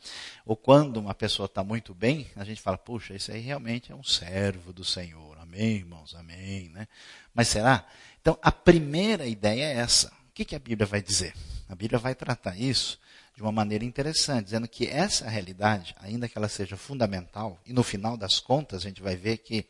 Ou 0.45 0.57
quando 0.57 0.99
uma 0.99 1.15
pessoa 1.15 1.47
está 1.47 1.63
muito 1.63 1.95
bem, 1.95 2.27
a 2.37 2.45
gente 2.45 2.61
fala, 2.61 2.77
puxa, 2.77 3.15
isso 3.15 3.33
aí 3.33 3.41
realmente 3.41 3.93
é 3.93 3.95
um 3.95 4.03
servo 4.03 4.73
do 4.73 4.85
Senhor. 4.85 5.39
Amém, 5.39 5.77
irmãos? 5.77 6.15
Amém. 6.15 6.69
Né? 6.71 6.87
Mas 7.35 7.49
será? 7.49 7.87
Então, 8.21 8.39
a 8.43 8.53
primeira 8.53 9.27
ideia 9.27 9.65
é 9.65 9.77
essa. 9.77 10.09
O 10.09 10.33
que, 10.35 10.45
que 10.45 10.57
a 10.57 10.59
Bíblia 10.59 10.87
vai 10.87 11.01
dizer? 11.01 11.35
A 11.69 11.75
Bíblia 11.75 11.99
vai 11.99 12.15
tratar 12.15 12.59
isso 12.59 12.99
de 13.41 13.45
uma 13.45 13.51
maneira 13.51 13.87
interessante, 13.87 14.45
dizendo 14.45 14.69
que 14.69 14.87
essa 14.87 15.27
realidade, 15.27 15.95
ainda 15.99 16.29
que 16.29 16.37
ela 16.37 16.47
seja 16.47 16.77
fundamental, 16.77 17.59
e 17.65 17.73
no 17.73 17.83
final 17.83 18.15
das 18.15 18.39
contas 18.39 18.85
a 18.85 18.89
gente 18.89 19.01
vai 19.01 19.17
ver 19.17 19.39
que 19.39 19.65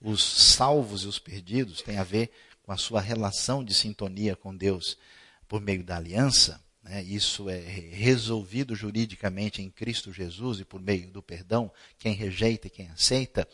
os 0.00 0.20
salvos 0.20 1.04
e 1.04 1.06
os 1.06 1.20
perdidos 1.20 1.80
têm 1.80 1.96
a 1.98 2.02
ver 2.02 2.32
com 2.64 2.72
a 2.72 2.76
sua 2.76 3.00
relação 3.00 3.62
de 3.62 3.72
sintonia 3.72 4.34
com 4.34 4.54
Deus 4.54 4.98
por 5.46 5.60
meio 5.60 5.84
da 5.84 5.96
aliança, 5.96 6.60
né? 6.82 7.04
isso 7.04 7.48
é 7.48 7.60
resolvido 7.60 8.74
juridicamente 8.74 9.62
em 9.62 9.70
Cristo 9.70 10.12
Jesus 10.12 10.58
e 10.58 10.64
por 10.64 10.82
meio 10.82 11.08
do 11.08 11.22
perdão, 11.22 11.70
quem 12.00 12.14
rejeita 12.14 12.66
e 12.66 12.70
quem 12.70 12.88
aceita, 12.88 13.46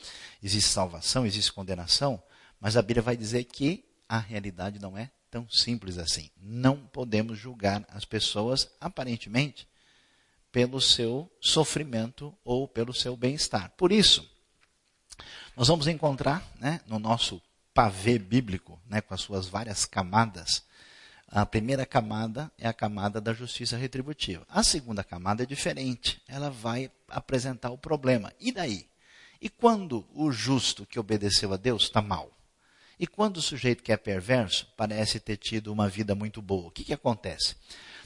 existe 0.43 0.71
salvação, 0.71 1.27
existe 1.27 1.53
condenação, 1.53 2.23
mas 2.59 2.79
a 2.79 2.83
Bíblia 2.83 3.03
vai 3.03 3.17
dizer 3.17 3.45
que 3.45 3.85
a 4.09 4.19
realidade 4.19 4.79
não 4.79 4.97
é 4.97 5.11
tão 5.31 5.49
simples 5.49 5.99
assim. 5.99 6.31
Não 6.41 6.77
podemos 6.77 7.39
julgar 7.39 7.85
as 7.89 8.05
pessoas, 8.05 8.71
aparentemente, 8.81 9.69
pelo 10.51 10.81
seu 10.81 11.31
sofrimento 11.41 12.35
ou 12.45 12.67
pelo 12.67 12.93
seu 12.93 13.17
bem-estar. 13.17 13.71
Por 13.77 13.93
isso, 13.93 14.29
nós 15.57 15.69
vamos 15.69 15.87
encontrar 15.87 16.45
né, 16.59 16.81
no 16.87 16.99
nosso 16.99 17.41
pavê 17.73 18.19
bíblico, 18.19 18.81
né, 18.87 19.01
com 19.01 19.15
as 19.15 19.21
suas 19.21 19.47
várias 19.47 19.85
camadas, 19.85 20.65
a 21.33 21.47
primeira 21.47 21.87
camada 21.87 22.51
é 22.59 22.67
a 22.67 22.73
camada 22.73 23.21
da 23.21 23.33
justiça 23.33 23.77
retributiva. 23.77 24.45
A 24.49 24.65
segunda 24.65 25.05
camada 25.05 25.45
é 25.45 25.47
diferente. 25.47 26.21
Ela 26.27 26.51
vai 26.51 26.91
apresentar 27.09 27.71
o 27.71 27.79
problema. 27.79 28.33
E 28.41 28.51
daí? 28.51 28.89
E 29.41 29.49
quando 29.49 30.05
o 30.13 30.33
justo 30.33 30.85
que 30.85 30.99
obedeceu 30.99 31.53
a 31.53 31.57
Deus 31.57 31.85
está 31.85 32.03
mal? 32.03 32.33
E 33.01 33.07
quando 33.07 33.39
o 33.39 33.43
sujeito 33.43 33.83
que 33.83 33.93
é 33.93 33.97
perverso 33.97 34.71
parece 34.77 35.19
ter 35.19 35.39
tido 35.39 35.73
uma 35.73 35.89
vida 35.89 36.15
muito 36.15 36.43
boa, 36.43 36.69
o 36.69 36.71
que, 36.71 36.85
que 36.85 36.93
acontece? 36.93 37.57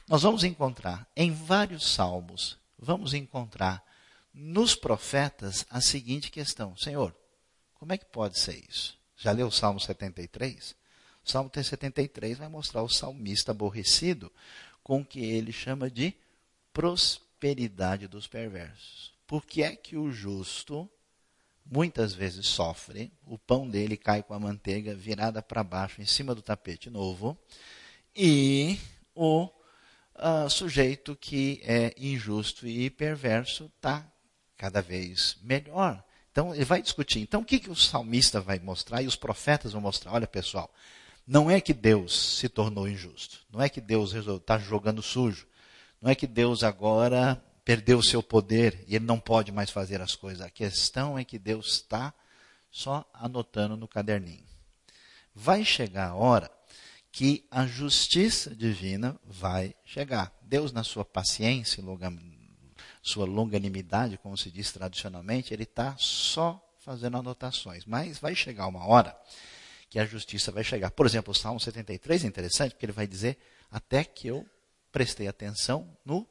Nós 0.06 0.22
vamos 0.22 0.44
encontrar 0.44 1.10
em 1.16 1.32
vários 1.32 1.84
salmos, 1.92 2.56
vamos 2.78 3.12
encontrar 3.12 3.84
nos 4.32 4.76
profetas 4.76 5.66
a 5.68 5.80
seguinte 5.80 6.30
questão: 6.30 6.76
Senhor, 6.76 7.12
como 7.74 7.92
é 7.92 7.98
que 7.98 8.04
pode 8.04 8.38
ser 8.38 8.64
isso? 8.70 8.96
Já 9.16 9.32
leu 9.32 9.48
o 9.48 9.50
Salmo 9.50 9.80
73? 9.80 10.76
O 11.26 11.28
Salmo 11.28 11.50
73 11.52 12.38
vai 12.38 12.48
mostrar 12.48 12.84
o 12.84 12.88
salmista 12.88 13.50
aborrecido 13.50 14.30
com 14.80 15.00
o 15.00 15.04
que 15.04 15.18
ele 15.18 15.50
chama 15.50 15.90
de 15.90 16.14
prosperidade 16.72 18.06
dos 18.06 18.28
perversos. 18.28 19.12
Por 19.26 19.44
que 19.44 19.64
é 19.64 19.74
que 19.74 19.96
o 19.96 20.12
justo 20.12 20.88
muitas 21.64 22.12
vezes 22.12 22.46
sofre, 22.46 23.12
o 23.26 23.38
pão 23.38 23.68
dele 23.68 23.96
cai 23.96 24.22
com 24.22 24.34
a 24.34 24.38
manteiga 24.38 24.94
virada 24.94 25.42
para 25.42 25.64
baixo 25.64 26.00
em 26.00 26.06
cima 26.06 26.34
do 26.34 26.42
tapete 26.42 26.90
novo, 26.90 27.36
e 28.14 28.78
o 29.14 29.48
uh, 30.14 30.48
sujeito 30.48 31.16
que 31.16 31.60
é 31.64 31.94
injusto 31.96 32.66
e 32.66 32.90
perverso 32.90 33.70
está 33.76 34.06
cada 34.56 34.80
vez 34.80 35.36
melhor. 35.42 36.02
Então, 36.30 36.54
ele 36.54 36.64
vai 36.64 36.82
discutir. 36.82 37.20
Então, 37.20 37.42
o 37.42 37.44
que, 37.44 37.60
que 37.60 37.70
o 37.70 37.76
salmista 37.76 38.40
vai 38.40 38.58
mostrar 38.58 39.02
e 39.02 39.06
os 39.06 39.16
profetas 39.16 39.72
vão 39.72 39.80
mostrar? 39.80 40.12
Olha, 40.12 40.26
pessoal, 40.26 40.72
não 41.26 41.50
é 41.50 41.60
que 41.60 41.72
Deus 41.72 42.38
se 42.38 42.48
tornou 42.48 42.88
injusto, 42.88 43.38
não 43.50 43.62
é 43.62 43.68
que 43.68 43.80
Deus 43.80 44.12
está 44.12 44.58
jogando 44.58 45.02
sujo, 45.02 45.46
não 46.00 46.10
é 46.10 46.14
que 46.14 46.26
Deus 46.26 46.62
agora 46.62 47.42
perdeu 47.64 47.98
o 47.98 48.02
seu 48.02 48.22
poder 48.22 48.84
e 48.86 48.94
ele 48.94 49.04
não 49.04 49.18
pode 49.18 49.50
mais 49.50 49.70
fazer 49.70 50.00
as 50.00 50.14
coisas. 50.14 50.40
A 50.40 50.50
questão 50.50 51.18
é 51.18 51.24
que 51.24 51.38
Deus 51.38 51.74
está 51.74 52.12
só 52.70 53.08
anotando 53.14 53.76
no 53.76 53.88
caderninho. 53.88 54.44
Vai 55.34 55.64
chegar 55.64 56.10
a 56.10 56.14
hora 56.14 56.50
que 57.10 57.46
a 57.50 57.66
justiça 57.66 58.54
divina 58.54 59.18
vai 59.24 59.74
chegar. 59.84 60.32
Deus, 60.42 60.72
na 60.72 60.82
sua 60.82 61.04
paciência, 61.04 61.82
sua 63.02 63.24
longanimidade, 63.24 64.18
como 64.18 64.36
se 64.36 64.50
diz 64.50 64.72
tradicionalmente, 64.72 65.54
ele 65.54 65.62
está 65.62 65.96
só 65.96 66.60
fazendo 66.80 67.16
anotações. 67.16 67.84
Mas 67.84 68.18
vai 68.18 68.34
chegar 68.34 68.66
uma 68.66 68.86
hora 68.86 69.16
que 69.88 69.98
a 69.98 70.04
justiça 70.04 70.50
vai 70.50 70.64
chegar. 70.64 70.90
Por 70.90 71.06
exemplo, 71.06 71.30
o 71.30 71.34
Salmo 71.34 71.60
73 71.60 72.24
é 72.24 72.26
interessante, 72.26 72.72
porque 72.72 72.84
ele 72.84 72.92
vai 72.92 73.06
dizer: 73.06 73.38
Até 73.70 74.04
que 74.04 74.26
eu 74.26 74.44
prestei 74.90 75.28
atenção 75.28 75.96
no 76.04 76.26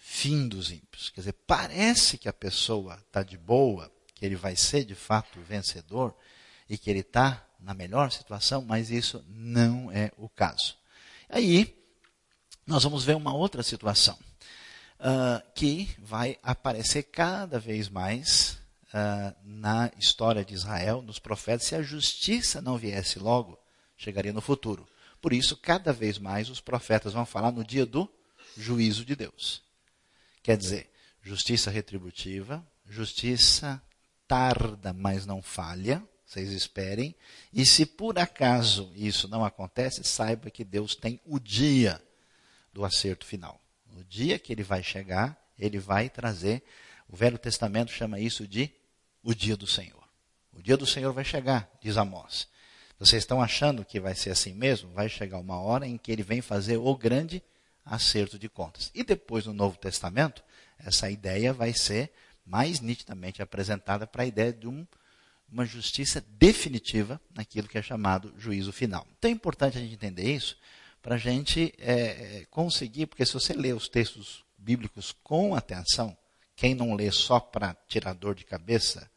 fim 0.00 0.48
dos 0.48 0.72
ímpios. 0.72 1.10
Quer 1.10 1.20
dizer, 1.20 1.34
parece 1.46 2.16
que 2.16 2.28
a 2.28 2.32
pessoa 2.32 2.98
está 3.06 3.22
de 3.22 3.36
boa, 3.36 3.92
que 4.14 4.24
ele 4.24 4.34
vai 4.34 4.56
ser 4.56 4.84
de 4.84 4.94
fato 4.94 5.40
vencedor 5.42 6.16
e 6.68 6.78
que 6.78 6.88
ele 6.88 7.00
está 7.00 7.46
na 7.60 7.74
melhor 7.74 8.10
situação, 8.10 8.62
mas 8.62 8.90
isso 8.90 9.22
não 9.28 9.92
é 9.92 10.10
o 10.16 10.28
caso. 10.28 10.76
Aí, 11.28 11.76
nós 12.66 12.82
vamos 12.82 13.04
ver 13.04 13.14
uma 13.14 13.34
outra 13.34 13.62
situação 13.62 14.18
uh, 14.98 15.42
que 15.54 15.90
vai 15.98 16.38
aparecer 16.42 17.04
cada 17.04 17.58
vez 17.58 17.88
mais 17.88 18.58
uh, 18.94 19.36
na 19.44 19.90
história 19.98 20.44
de 20.44 20.54
Israel, 20.54 21.02
nos 21.02 21.18
profetas. 21.18 21.66
Se 21.66 21.74
a 21.74 21.82
justiça 21.82 22.62
não 22.62 22.78
viesse 22.78 23.18
logo, 23.18 23.58
chegaria 23.96 24.32
no 24.32 24.40
futuro. 24.40 24.88
Por 25.20 25.34
isso, 25.34 25.56
cada 25.56 25.92
vez 25.92 26.18
mais 26.18 26.48
os 26.48 26.60
profetas 26.60 27.12
vão 27.12 27.26
falar 27.26 27.52
no 27.52 27.62
dia 27.62 27.84
do 27.84 28.10
juízo 28.56 29.04
de 29.04 29.14
Deus. 29.14 29.62
Quer 30.42 30.56
dizer, 30.56 30.90
justiça 31.22 31.70
retributiva, 31.70 32.66
justiça 32.86 33.82
tarda, 34.26 34.92
mas 34.92 35.26
não 35.26 35.42
falha, 35.42 36.02
Vocês 36.24 36.52
esperem. 36.52 37.14
E 37.52 37.66
se 37.66 37.84
por 37.84 38.16
acaso 38.16 38.92
isso 38.94 39.26
não 39.26 39.44
acontece, 39.44 40.04
saiba 40.04 40.48
que 40.48 40.64
Deus 40.64 40.94
tem 40.94 41.20
o 41.26 41.40
dia 41.40 42.00
do 42.72 42.84
acerto 42.84 43.26
final. 43.26 43.60
O 43.96 44.04
dia 44.04 44.38
que 44.38 44.52
ele 44.52 44.62
vai 44.62 44.80
chegar, 44.80 45.36
ele 45.58 45.80
vai 45.80 46.08
trazer. 46.08 46.62
O 47.08 47.16
Velho 47.16 47.36
Testamento 47.36 47.90
chama 47.90 48.20
isso 48.20 48.46
de 48.46 48.70
o 49.24 49.34
dia 49.34 49.56
do 49.56 49.66
Senhor. 49.66 50.04
O 50.52 50.62
dia 50.62 50.76
do 50.76 50.86
Senhor 50.86 51.12
vai 51.12 51.24
chegar, 51.24 51.68
diz 51.80 51.96
Amós. 51.96 52.46
Vocês 52.98 53.22
estão 53.22 53.42
achando 53.42 53.84
que 53.84 53.98
vai 53.98 54.14
ser 54.14 54.30
assim 54.30 54.52
mesmo? 54.54 54.92
Vai 54.92 55.08
chegar 55.08 55.38
uma 55.38 55.58
hora 55.58 55.86
em 55.86 55.98
que 55.98 56.12
ele 56.12 56.22
vem 56.22 56.40
fazer 56.40 56.76
o 56.76 56.96
grande 56.96 57.42
acerto 57.84 58.38
de 58.38 58.48
contas. 58.48 58.90
E 58.94 59.02
depois, 59.02 59.46
no 59.46 59.52
Novo 59.52 59.78
Testamento, 59.78 60.42
essa 60.78 61.10
ideia 61.10 61.52
vai 61.52 61.72
ser 61.72 62.12
mais 62.44 62.80
nitidamente 62.80 63.42
apresentada 63.42 64.06
para 64.06 64.22
a 64.22 64.26
ideia 64.26 64.52
de 64.52 64.66
um, 64.66 64.86
uma 65.50 65.64
justiça 65.64 66.24
definitiva 66.38 67.20
naquilo 67.34 67.68
que 67.68 67.78
é 67.78 67.82
chamado 67.82 68.34
juízo 68.36 68.72
final. 68.72 69.06
Então 69.18 69.30
é 69.30 69.34
importante 69.34 69.78
a 69.78 69.80
gente 69.80 69.94
entender 69.94 70.34
isso 70.34 70.56
para 71.02 71.14
a 71.14 71.18
gente 71.18 71.72
é, 71.78 72.46
conseguir, 72.50 73.06
porque 73.06 73.24
se 73.24 73.32
você 73.32 73.52
lê 73.52 73.72
os 73.72 73.88
textos 73.88 74.44
bíblicos 74.56 75.14
com 75.22 75.54
atenção, 75.54 76.16
quem 76.54 76.74
não 76.74 76.94
lê 76.94 77.10
só 77.10 77.40
para 77.40 77.74
tirar 77.88 78.12
dor 78.12 78.34
de 78.34 78.44
cabeça 78.44 79.10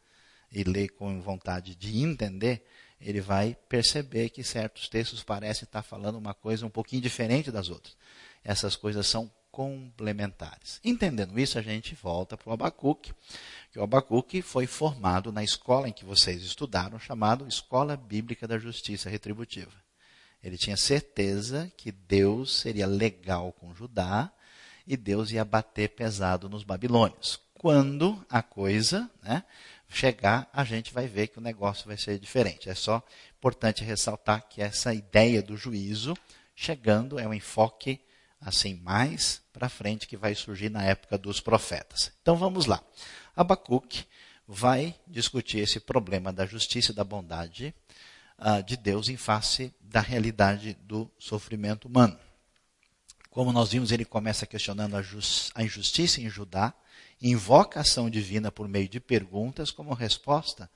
e 0.50 0.64
lê 0.64 0.88
com 0.88 1.20
vontade 1.20 1.74
de 1.74 2.02
entender, 2.02 2.64
ele 3.00 3.20
vai 3.20 3.56
perceber 3.68 4.30
que 4.30 4.42
certos 4.42 4.88
textos 4.88 5.22
parecem 5.22 5.64
estar 5.64 5.82
falando 5.82 6.16
uma 6.16 6.32
coisa 6.32 6.64
um 6.64 6.70
pouquinho 6.70 7.02
diferente 7.02 7.50
das 7.50 7.68
outras. 7.68 7.96
Essas 8.44 8.76
coisas 8.76 9.06
são 9.06 9.30
complementares. 9.50 10.80
Entendendo 10.84 11.38
isso, 11.38 11.58
a 11.58 11.62
gente 11.62 11.94
volta 11.94 12.36
para 12.36 12.50
o 12.50 12.52
Abacuque, 12.52 13.14
que 13.70 13.78
o 13.78 13.84
Abacuque 13.84 14.42
foi 14.42 14.66
formado 14.66 15.30
na 15.30 15.44
escola 15.44 15.88
em 15.88 15.92
que 15.92 16.04
vocês 16.04 16.42
estudaram, 16.42 16.98
chamado 16.98 17.46
Escola 17.46 17.96
Bíblica 17.96 18.48
da 18.48 18.58
Justiça 18.58 19.08
Retributiva. 19.08 19.72
Ele 20.42 20.58
tinha 20.58 20.76
certeza 20.76 21.72
que 21.76 21.90
Deus 21.90 22.52
seria 22.58 22.86
legal 22.86 23.52
com 23.52 23.74
Judá 23.74 24.30
e 24.86 24.96
Deus 24.96 25.30
ia 25.30 25.44
bater 25.44 25.90
pesado 25.90 26.48
nos 26.48 26.64
babilônios. 26.64 27.40
Quando 27.54 28.22
a 28.28 28.42
coisa 28.42 29.08
né, 29.22 29.44
chegar, 29.88 30.50
a 30.52 30.64
gente 30.64 30.92
vai 30.92 31.06
ver 31.06 31.28
que 31.28 31.38
o 31.38 31.42
negócio 31.42 31.86
vai 31.86 31.96
ser 31.96 32.18
diferente. 32.18 32.68
É 32.68 32.74
só 32.74 33.02
importante 33.38 33.84
ressaltar 33.84 34.48
que 34.48 34.60
essa 34.60 34.92
ideia 34.92 35.40
do 35.40 35.56
juízo 35.56 36.14
chegando 36.54 37.18
é 37.18 37.26
um 37.26 37.32
enfoque 37.32 38.00
assim 38.44 38.74
mais 38.74 39.42
para 39.52 39.68
frente 39.68 40.06
que 40.06 40.16
vai 40.16 40.34
surgir 40.34 40.68
na 40.68 40.84
época 40.84 41.16
dos 41.16 41.40
profetas. 41.40 42.12
Então 42.20 42.36
vamos 42.36 42.66
lá. 42.66 42.82
Abacuque 43.34 44.04
vai 44.46 44.94
discutir 45.06 45.58
esse 45.58 45.80
problema 45.80 46.32
da 46.32 46.44
justiça 46.44 46.92
e 46.92 46.94
da 46.94 47.02
bondade 47.02 47.74
uh, 48.38 48.62
de 48.62 48.76
Deus 48.76 49.08
em 49.08 49.16
face 49.16 49.72
da 49.80 50.00
realidade 50.00 50.74
do 50.82 51.10
sofrimento 51.18 51.88
humano. 51.88 52.18
Como 53.30 53.52
nós 53.52 53.72
vimos, 53.72 53.90
ele 53.90 54.04
começa 54.04 54.46
questionando 54.46 54.96
a, 54.96 55.02
a 55.54 55.62
injustiça 55.64 56.20
em 56.20 56.28
Judá, 56.28 56.72
invoca 57.20 57.80
a 57.80 57.82
ação 57.82 58.10
divina 58.10 58.52
por 58.52 58.68
meio 58.68 58.88
de 58.88 59.00
perguntas, 59.00 59.70
como 59.70 59.94
resposta, 59.94 60.70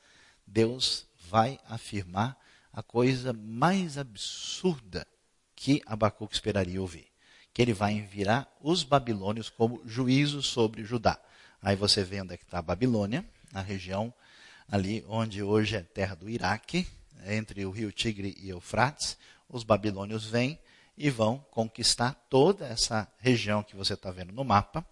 Deus 0.47 1.07
vai 1.29 1.61
afirmar 1.69 2.37
a 2.73 2.83
coisa 2.83 3.33
mais 3.33 3.99
absurda 3.99 5.07
que 5.55 5.83
Abacuque 5.87 6.35
esperaria 6.35 6.81
ouvir 6.81 7.09
que 7.53 7.63
ele 7.63 7.73
vai 7.73 7.93
enviar 7.93 8.49
os 8.61 8.83
babilônios 8.83 9.51
como 9.51 9.83
juízo 9.85 10.43
sobre 10.43 10.85
Judá. 10.85 11.19
Aí 11.63 11.75
você 11.75 12.05
vê 12.05 12.21
onde 12.21 12.35
é 12.35 12.37
que 12.37 12.45
está 12.45 12.59
a 12.59 12.63
Babilônia, 12.63 13.25
na 13.53 13.61
região 13.61 14.13
ali 14.71 15.05
onde 15.09 15.43
hoje 15.43 15.77
é 15.77 15.83
terra 15.83 16.15
do 16.15 16.29
Iraque, 16.29 16.87
entre 17.27 17.65
o 17.65 17.71
rio 17.71 17.91
Tigre 17.91 18.37
e 18.41 18.51
Eufrates. 18.51 19.17
Os 19.49 19.65
babilônios 19.65 20.25
vêm 20.25 20.59
e 20.97 21.11
vão 21.11 21.45
conquistar 21.51 22.15
toda 22.29 22.67
essa 22.67 23.09
região 23.19 23.63
que 23.63 23.77
você 23.77 23.95
está 23.95 24.11
vendo 24.11 24.33
no 24.33 24.45
mapa 24.45 24.85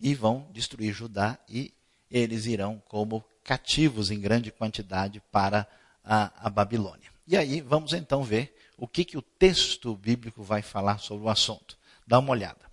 e 0.00 0.14
vão 0.14 0.48
destruir 0.52 0.92
Judá 0.92 1.38
e 1.48 1.72
eles 2.10 2.46
irão 2.46 2.80
como 2.88 3.24
cativos 3.42 4.10
em 4.10 4.20
grande 4.20 4.50
quantidade 4.50 5.20
para 5.32 5.66
a, 6.04 6.46
a 6.46 6.50
Babilônia. 6.50 7.10
E 7.26 7.36
aí 7.36 7.60
vamos 7.60 7.92
então 7.92 8.22
ver 8.22 8.56
o 8.76 8.86
que, 8.86 9.04
que 9.04 9.16
o 9.16 9.22
texto 9.22 9.96
bíblico 9.96 10.42
vai 10.42 10.62
falar 10.62 10.98
sobre 10.98 11.26
o 11.26 11.28
assunto. 11.28 11.76
Dá 12.06 12.18
uma 12.18 12.30
olhada. 12.30 12.70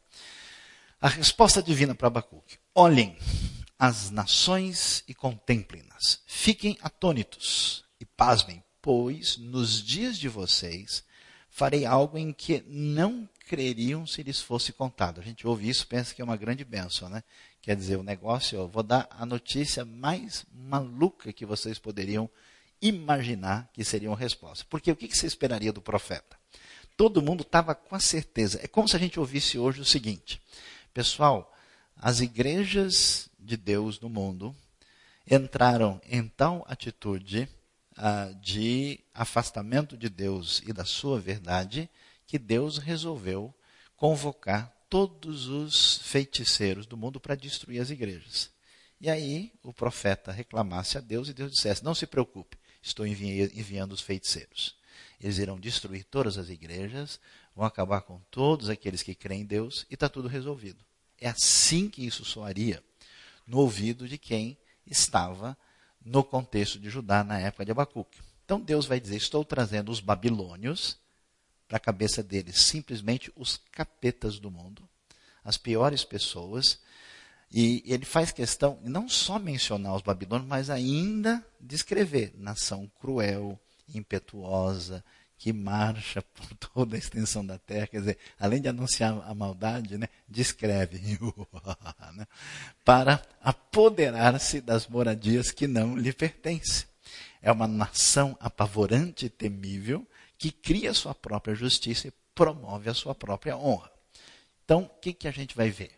A 1.02 1.08
resposta 1.08 1.62
divina 1.62 1.96
para 1.96 2.08
Abacuque: 2.08 2.58
Olhem 2.76 3.18
as 3.78 4.10
nações 4.10 5.04
e 5.08 5.14
contemplem-nas. 5.14 6.22
Fiquem 6.26 6.78
atônitos 6.82 7.84
e 8.00 8.06
pasmem, 8.06 8.64
pois 8.82 9.38
nos 9.38 9.84
dias 9.84 10.18
de 10.18 10.30
vocês 10.30 11.04
farei 11.50 11.86
algo 11.86 12.18
em 12.18 12.32
que 12.32 12.64
não 12.68 13.28
creriam 13.48 14.08
se 14.08 14.24
lhes 14.24 14.42
fosse 14.42 14.72
contado. 14.72 15.20
A 15.20 15.24
gente 15.24 15.46
ouve 15.46 15.70
isso, 15.70 15.86
pensa 15.86 16.14
que 16.14 16.22
é 16.22 16.26
uma 16.26 16.38
grande 16.38 16.64
bênção, 16.64 17.10
né? 17.10 17.24
Quer 17.62 17.76
dizer, 17.76 17.98
o 17.98 18.04
negócio, 18.04 18.58
eu 18.58 18.68
vou 18.68 18.84
dar 18.84 19.08
a 19.12 19.26
notícia 19.26 19.86
mais 19.86 20.46
maluca 20.52 21.32
que 21.32 21.46
vocês 21.46 21.78
poderiam 21.78 22.30
imaginar 22.82 23.70
que 23.72 23.84
seria 23.84 24.10
uma 24.10 24.18
resposta. 24.18 24.66
Porque 24.70 24.92
o 24.92 24.96
que 24.96 25.16
você 25.16 25.28
esperaria 25.28 25.72
do 25.72 25.82
profeta? 25.82 26.38
Todo 26.96 27.22
mundo 27.22 27.42
estava 27.42 27.74
com 27.76 27.96
a 27.96 28.00
certeza. 28.00 28.60
É 28.64 28.68
como 28.68 28.88
se 28.88 28.96
a 28.96 29.00
gente 29.00 29.20
ouvisse 29.20 29.58
hoje 29.58 29.82
o 29.82 29.86
seguinte: 29.86 30.42
pessoal, 30.94 31.54
as 31.96 32.20
igrejas 32.20 33.30
de 33.40 33.58
Deus 33.58 34.00
no 34.00 34.10
mundo 34.10 34.56
entraram 35.30 36.02
em 36.06 36.28
tal 36.28 36.66
atitude 36.68 37.48
uh, 37.98 38.36
de 38.42 39.00
afastamento 39.14 39.98
de 39.98 40.10
Deus 40.10 40.62
e 40.66 40.74
da 40.74 40.86
sua 40.86 41.20
verdade 41.20 41.90
que 42.26 42.38
Deus 42.38 42.78
resolveu 42.78 43.54
convocar 43.96 44.72
todos 44.90 45.48
os 45.48 45.98
feiticeiros 46.04 46.86
do 46.86 46.98
mundo 46.98 47.20
para 47.20 47.36
destruir 47.36 47.82
as 47.82 47.90
igrejas. 47.90 48.52
E 49.00 49.10
aí 49.10 49.52
o 49.64 49.74
profeta 49.74 50.32
reclamasse 50.32 50.98
a 50.98 51.02
Deus 51.02 51.28
e 51.28 51.34
Deus 51.34 51.52
dissesse: 51.52 51.84
Não 51.84 51.96
se 51.96 52.06
preocupe, 52.06 52.58
estou 52.82 53.06
enviando 53.06 53.94
os 53.94 54.02
feiticeiros. 54.02 54.76
Eles 55.24 55.38
irão 55.38 55.58
destruir 55.58 56.04
todas 56.04 56.38
as 56.38 56.50
igrejas, 56.50 57.18
vão 57.56 57.66
acabar 57.66 58.02
com 58.02 58.20
todos 58.30 58.68
aqueles 58.68 59.02
que 59.02 59.16
creem 59.16 59.44
em 59.44 59.46
Deus 59.46 59.86
e 59.90 59.94
está 59.94 60.10
tudo 60.10 60.28
resolvido. 60.28 60.84
É 61.18 61.30
assim 61.30 61.90
que 61.90 62.06
isso 62.06 62.26
soaria 62.26 62.84
no 63.48 63.60
ouvido 63.60 64.06
de 64.06 64.18
quem 64.18 64.58
estava 64.86 65.58
no 66.04 66.26
contexto 66.26 66.78
de 66.78 66.90
Judá 66.90 67.24
na 67.24 67.40
época 67.40 67.64
de 67.64 67.72
Abacuque. 67.72 68.20
Então 68.44 68.60
Deus 68.60 68.86
vai 68.86 69.00
dizer: 69.00 69.16
Estou 69.16 69.46
trazendo 69.46 69.94
os 69.94 70.02
babilônios 70.02 70.98
para 71.70 71.78
a 71.78 71.80
cabeça 71.80 72.22
deles, 72.22 72.60
simplesmente 72.60 73.32
os 73.34 73.62
capetas 73.72 74.40
do 74.40 74.52
mundo, 74.52 74.88
as 75.42 75.58
piores 75.58 76.04
pessoas. 76.04 76.82
E 77.50 77.82
ele 77.86 78.04
faz 78.04 78.34
questão 78.34 78.78
não 78.84 79.08
só 79.08 79.40
mencionar 79.40 79.96
os 79.96 80.02
babilônios, 80.02 80.50
mas 80.50 80.70
ainda 80.70 81.46
descrever 81.62 82.34
nação 82.36 82.92
cruel, 83.00 83.58
impetuosa, 83.88 85.04
que 85.38 85.52
marcha 85.52 86.22
por 86.34 86.56
toda 86.56 86.96
a 86.96 87.00
extensão 87.00 87.46
da 87.46 87.58
terra, 87.58 87.88
quer 87.88 88.00
dizer, 88.00 88.18
além 88.40 88.62
de 88.62 88.70
anunciar 88.70 89.22
a 89.28 89.34
maldade, 89.34 89.98
né, 89.98 90.08
descreve 90.28 91.00
né, 92.14 92.28
para 92.86 93.22
apoderar-se 93.42 94.62
das 94.62 94.88
moradias 94.88 95.52
que 95.52 95.68
não 95.68 95.98
lhe 95.98 96.14
pertencem. 96.14 96.88
É 97.42 97.52
uma 97.52 97.68
nação 97.68 98.38
apavorante 98.40 99.26
e 99.26 99.30
temível 99.30 100.08
que 100.38 100.52
cria 100.52 100.94
sua 100.94 101.14
própria 101.14 101.54
justiça 101.54 102.08
e 102.08 102.14
promove 102.34 102.90
a 102.90 102.94
sua 102.94 103.14
própria 103.14 103.58
honra. 103.58 103.92
Então, 104.64 104.84
o 104.84 105.02
que, 105.02 105.14
que 105.14 105.28
a 105.28 105.32
gente 105.32 105.56
vai 105.56 105.70
ver? 105.70 105.92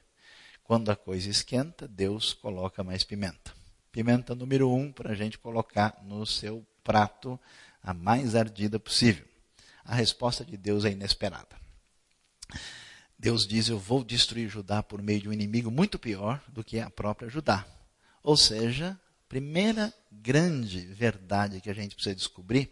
Quando 0.63 0.89
a 0.89 0.95
coisa 0.95 1.30
esquenta, 1.30 1.88
Deus 1.88 2.34
coloca 2.34 2.84
mais 2.84 3.04
pimenta. 3.04 3.54
Pimenta 3.91 4.34
número 4.34 4.71
um 4.71 4.91
para 4.91 5.12
a 5.12 5.15
gente 5.15 5.38
colocar 5.38 6.02
no 6.04 6.26
seu 6.26 6.65
prato 6.84 7.39
a 7.86 7.93
mais 7.93 8.36
ardida 8.36 8.80
possível. 8.80 9.26
A 9.86 9.93
resposta 9.93 10.43
de 10.43 10.58
Deus 10.58 10.84
é 10.84 10.91
inesperada. 10.91 11.56
Deus 13.17 13.45
diz: 13.48 13.69
Eu 13.69 13.78
vou 13.78 14.04
destruir 14.04 14.50
Judá 14.50 14.82
por 14.82 15.02
meio 15.04 15.21
de 15.21 15.30
um 15.30 15.34
inimigo 15.34 15.69
muito 15.69 16.00
pior 16.00 16.43
do 16.48 16.63
que 16.63 16.80
a 16.80 16.89
própria 16.89 17.30
Judá. 17.30 17.63
Ou 18.24 18.36
seja, 18.36 19.00
primeira 19.30 19.93
grande 20.12 20.80
verdade 20.88 21.62
que 21.62 21.69
a 21.69 21.74
gente 21.74 21.93
precisa 21.93 22.15
descobrir, 22.15 22.71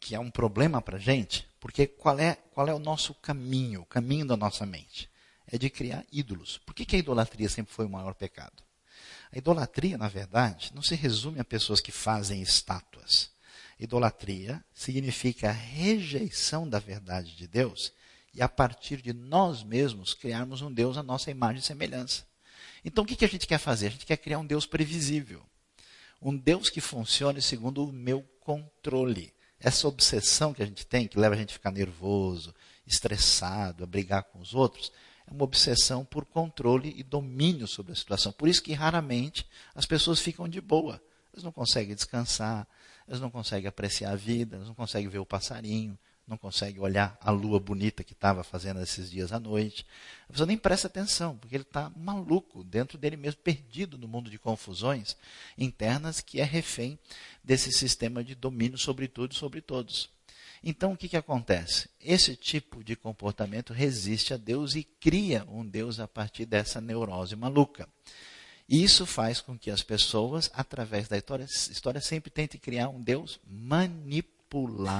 que 0.00 0.16
é 0.16 0.18
um 0.18 0.30
problema 0.30 0.82
para 0.82 0.96
a 0.96 1.00
gente, 1.00 1.46
porque 1.60 1.86
qual 1.86 2.18
é, 2.18 2.34
qual 2.52 2.66
é 2.66 2.74
o 2.74 2.80
nosso 2.80 3.14
caminho, 3.14 3.82
o 3.82 3.86
caminho 3.86 4.26
da 4.26 4.36
nossa 4.36 4.66
mente? 4.66 5.08
É 5.46 5.56
de 5.56 5.70
criar 5.70 6.04
ídolos. 6.10 6.58
Por 6.66 6.74
que, 6.74 6.84
que 6.84 6.96
a 6.96 6.98
idolatria 6.98 7.48
sempre 7.48 7.72
foi 7.72 7.86
o 7.86 7.90
maior 7.90 8.14
pecado? 8.14 8.60
A 9.30 9.38
idolatria, 9.38 9.96
na 9.96 10.08
verdade, 10.08 10.72
não 10.74 10.82
se 10.82 10.96
resume 10.96 11.38
a 11.38 11.44
pessoas 11.44 11.80
que 11.80 11.92
fazem 11.92 12.42
estátuas. 12.42 13.30
Idolatria 13.82 14.64
significa 14.72 15.50
rejeição 15.50 16.68
da 16.68 16.78
verdade 16.78 17.34
de 17.34 17.48
Deus 17.48 17.92
e 18.32 18.40
a 18.40 18.48
partir 18.48 19.02
de 19.02 19.12
nós 19.12 19.64
mesmos 19.64 20.14
criarmos 20.14 20.62
um 20.62 20.72
Deus 20.72 20.96
à 20.96 21.02
nossa 21.02 21.32
imagem 21.32 21.58
e 21.58 21.64
semelhança. 21.64 22.24
Então 22.84 23.02
o 23.02 23.06
que, 23.06 23.24
a 23.24 23.28
gente 23.28 23.46
quer 23.46 23.58
fazer? 23.58 23.88
A 23.88 23.90
gente 23.90 24.06
quer 24.06 24.16
criar 24.18 24.38
um 24.38 24.46
Deus 24.46 24.66
previsível. 24.66 25.42
Um 26.20 26.36
Deus 26.36 26.70
que 26.70 26.80
funcione 26.80 27.42
segundo 27.42 27.84
o 27.84 27.92
meu 27.92 28.22
controle. 28.40 29.34
Essa 29.58 29.88
obsessão 29.88 30.54
que 30.54 30.62
a 30.62 30.66
gente 30.66 30.86
tem, 30.86 31.08
que 31.08 31.18
leva 31.18 31.34
a 31.34 31.38
gente 31.38 31.50
a 31.50 31.54
ficar 31.54 31.72
nervoso, 31.72 32.54
estressado, 32.86 33.82
a 33.82 33.86
brigar 33.86 34.22
com 34.24 34.38
os 34.38 34.54
outros, 34.54 34.92
é 35.26 35.32
uma 35.32 35.44
obsessão 35.44 36.04
por 36.04 36.24
controle 36.24 36.94
e 36.96 37.02
domínio 37.02 37.66
sobre 37.66 37.92
a 37.92 37.96
situação. 37.96 38.30
Por 38.30 38.48
isso 38.48 38.62
que 38.62 38.72
raramente 38.72 39.44
as 39.74 39.86
pessoas 39.86 40.20
ficam 40.20 40.48
de 40.48 40.60
boa. 40.60 41.02
Eles 41.32 41.42
não 41.42 41.52
conseguem 41.52 41.94
descansar, 41.94 42.68
eles 43.12 43.20
não 43.20 43.30
conseguem 43.30 43.68
apreciar 43.68 44.12
a 44.12 44.16
vida, 44.16 44.56
eles 44.56 44.66
não 44.66 44.74
conseguem 44.74 45.06
ver 45.06 45.18
o 45.18 45.26
passarinho, 45.26 45.98
não 46.26 46.38
conseguem 46.38 46.80
olhar 46.80 47.14
a 47.20 47.30
lua 47.30 47.60
bonita 47.60 48.02
que 48.02 48.14
estava 48.14 48.42
fazendo 48.42 48.80
esses 48.80 49.10
dias 49.10 49.32
à 49.32 49.38
noite. 49.38 49.84
A 50.28 50.32
pessoa 50.32 50.46
nem 50.46 50.56
presta 50.56 50.86
atenção, 50.86 51.36
porque 51.36 51.54
ele 51.54 51.62
está 51.62 51.92
maluco, 51.94 52.64
dentro 52.64 52.96
dele 52.96 53.18
mesmo, 53.18 53.42
perdido 53.42 53.98
no 53.98 54.08
mundo 54.08 54.30
de 54.30 54.38
confusões 54.38 55.14
internas, 55.58 56.20
que 56.20 56.40
é 56.40 56.44
refém 56.44 56.98
desse 57.44 57.70
sistema 57.70 58.24
de 58.24 58.34
domínio 58.34 58.78
sobre 58.78 59.06
tudo 59.06 59.32
e 59.32 59.36
sobre 59.36 59.60
todos. 59.60 60.08
Então, 60.64 60.92
o 60.92 60.96
que, 60.96 61.08
que 61.08 61.16
acontece? 61.16 61.90
Esse 62.00 62.34
tipo 62.34 62.82
de 62.82 62.96
comportamento 62.96 63.74
resiste 63.74 64.32
a 64.32 64.38
Deus 64.38 64.74
e 64.74 64.84
cria 64.84 65.44
um 65.50 65.66
Deus 65.66 66.00
a 66.00 66.08
partir 66.08 66.46
dessa 66.46 66.80
neurose 66.80 67.36
maluca. 67.36 67.86
Isso 68.68 69.04
faz 69.04 69.40
com 69.40 69.58
que 69.58 69.70
as 69.70 69.82
pessoas, 69.82 70.50
através 70.54 71.08
da 71.08 71.16
história, 71.16 71.44
história 71.44 72.00
sempre 72.00 72.30
tentem 72.30 72.60
criar 72.60 72.88
um 72.88 73.02
Deus 73.02 73.40
manipulável 73.46 74.90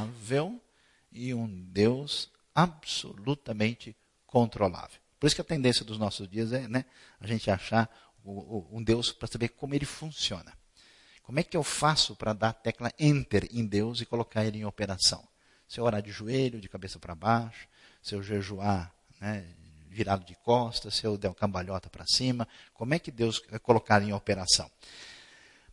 e 1.10 1.32
um 1.32 1.48
Deus 1.48 2.30
absolutamente 2.54 3.96
controlável. 4.26 5.00
Por 5.18 5.26
isso 5.26 5.36
que 5.36 5.40
a 5.42 5.44
tendência 5.44 5.84
dos 5.84 5.98
nossos 5.98 6.28
dias 6.28 6.52
é 6.52 6.66
né, 6.66 6.84
a 7.20 7.26
gente 7.26 7.50
achar 7.50 7.88
um 8.24 8.82
Deus 8.82 9.12
para 9.12 9.28
saber 9.28 9.48
como 9.50 9.74
ele 9.74 9.84
funciona. 9.84 10.52
Como 11.22 11.38
é 11.38 11.42
que 11.42 11.56
eu 11.56 11.62
faço 11.62 12.16
para 12.16 12.32
dar 12.32 12.48
a 12.48 12.52
tecla 12.52 12.92
Enter 12.98 13.48
em 13.50 13.64
Deus 13.64 14.00
e 14.00 14.06
colocar 14.06 14.44
ele 14.44 14.58
em 14.58 14.64
operação? 14.64 15.26
Se 15.68 15.78
eu 15.78 15.84
orar 15.84 16.02
de 16.02 16.10
joelho, 16.10 16.60
de 16.60 16.68
cabeça 16.68 16.98
para 16.98 17.14
baixo, 17.14 17.68
se 18.02 18.14
eu 18.14 18.22
jejuar 18.22 18.92
né, 19.20 19.46
virado 19.92 20.24
de 20.24 20.34
costas, 20.36 20.94
se 20.94 21.04
eu 21.04 21.18
der 21.18 21.28
uma 21.28 21.34
cambalhota 21.34 21.90
para 21.90 22.06
cima, 22.06 22.48
como 22.72 22.94
é 22.94 22.98
que 22.98 23.10
Deus 23.10 23.42
vai 23.48 23.58
colocar 23.58 24.02
em 24.02 24.12
operação? 24.12 24.70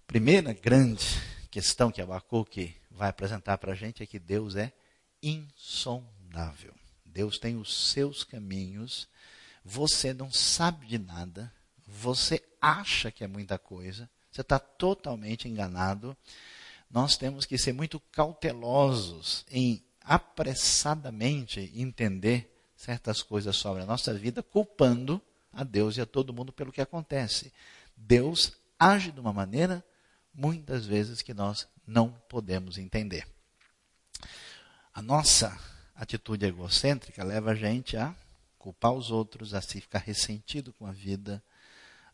Primeira 0.06 0.54
grande 0.54 1.06
questão 1.50 1.92
que 1.92 2.02
Abacuque 2.02 2.76
vai 2.92 3.10
apresentar 3.10 3.58
para 3.58 3.72
a 3.72 3.76
gente 3.76 4.04
é 4.04 4.06
que 4.06 4.20
Deus 4.20 4.56
é 4.56 4.74
insondável. 5.24 6.74
Deus 7.06 7.40
tem 7.40 7.56
os 7.56 7.92
seus 7.92 8.24
caminhos, 8.24 9.08
você 9.64 10.14
não 10.14 10.32
sabe 10.32 10.86
de 10.86 10.98
nada, 10.98 11.52
você 11.88 12.44
acha 12.62 13.12
que 13.12 13.24
é 13.24 13.28
muita 13.28 13.58
coisa, 13.58 14.10
você 14.32 14.42
está 14.42 14.60
totalmente 14.60 15.48
enganado. 15.48 16.16
Nós 16.90 17.18
temos 17.18 17.46
que 17.46 17.58
ser 17.58 17.74
muito 17.74 18.00
cautelosos 18.12 19.46
em 19.50 19.84
apressadamente 20.02 21.72
entender 21.76 22.59
certas 22.80 23.22
coisas 23.22 23.58
sobre 23.58 23.84
a 23.84 23.86
nossa 23.86 24.14
vida, 24.14 24.42
culpando 24.42 25.22
a 25.52 25.66
Deus 25.66 25.98
e 25.98 26.02
a 26.02 26.06
todo 26.06 26.34
mundo 26.34 26.54
pelo 26.54 26.72
que 26.72 26.80
acontece. 26.80 27.52
Deus 27.96 28.54
age 28.80 29.12
de 29.12 29.20
uma 29.20 29.34
maneira, 29.34 29.84
muitas 30.34 30.86
vezes, 30.86 31.22
que 31.22 31.34
nós 31.34 31.68
não 31.86 32.10
podemos 32.30 32.78
entender. 32.78 33.28
A 34.94 35.02
nossa 35.02 35.60
atitude 35.94 36.46
egocêntrica 36.46 37.22
leva 37.22 37.52
a 37.52 37.56
gente 37.56 37.98
a 37.98 38.16
culpar 38.58 38.94
os 38.94 39.12
outros, 39.12 39.54
a 39.54 39.60
se 39.60 39.82
ficar 39.82 40.00
ressentido 40.00 40.72
com 40.72 40.86
a 40.86 40.94
vida, 40.94 41.44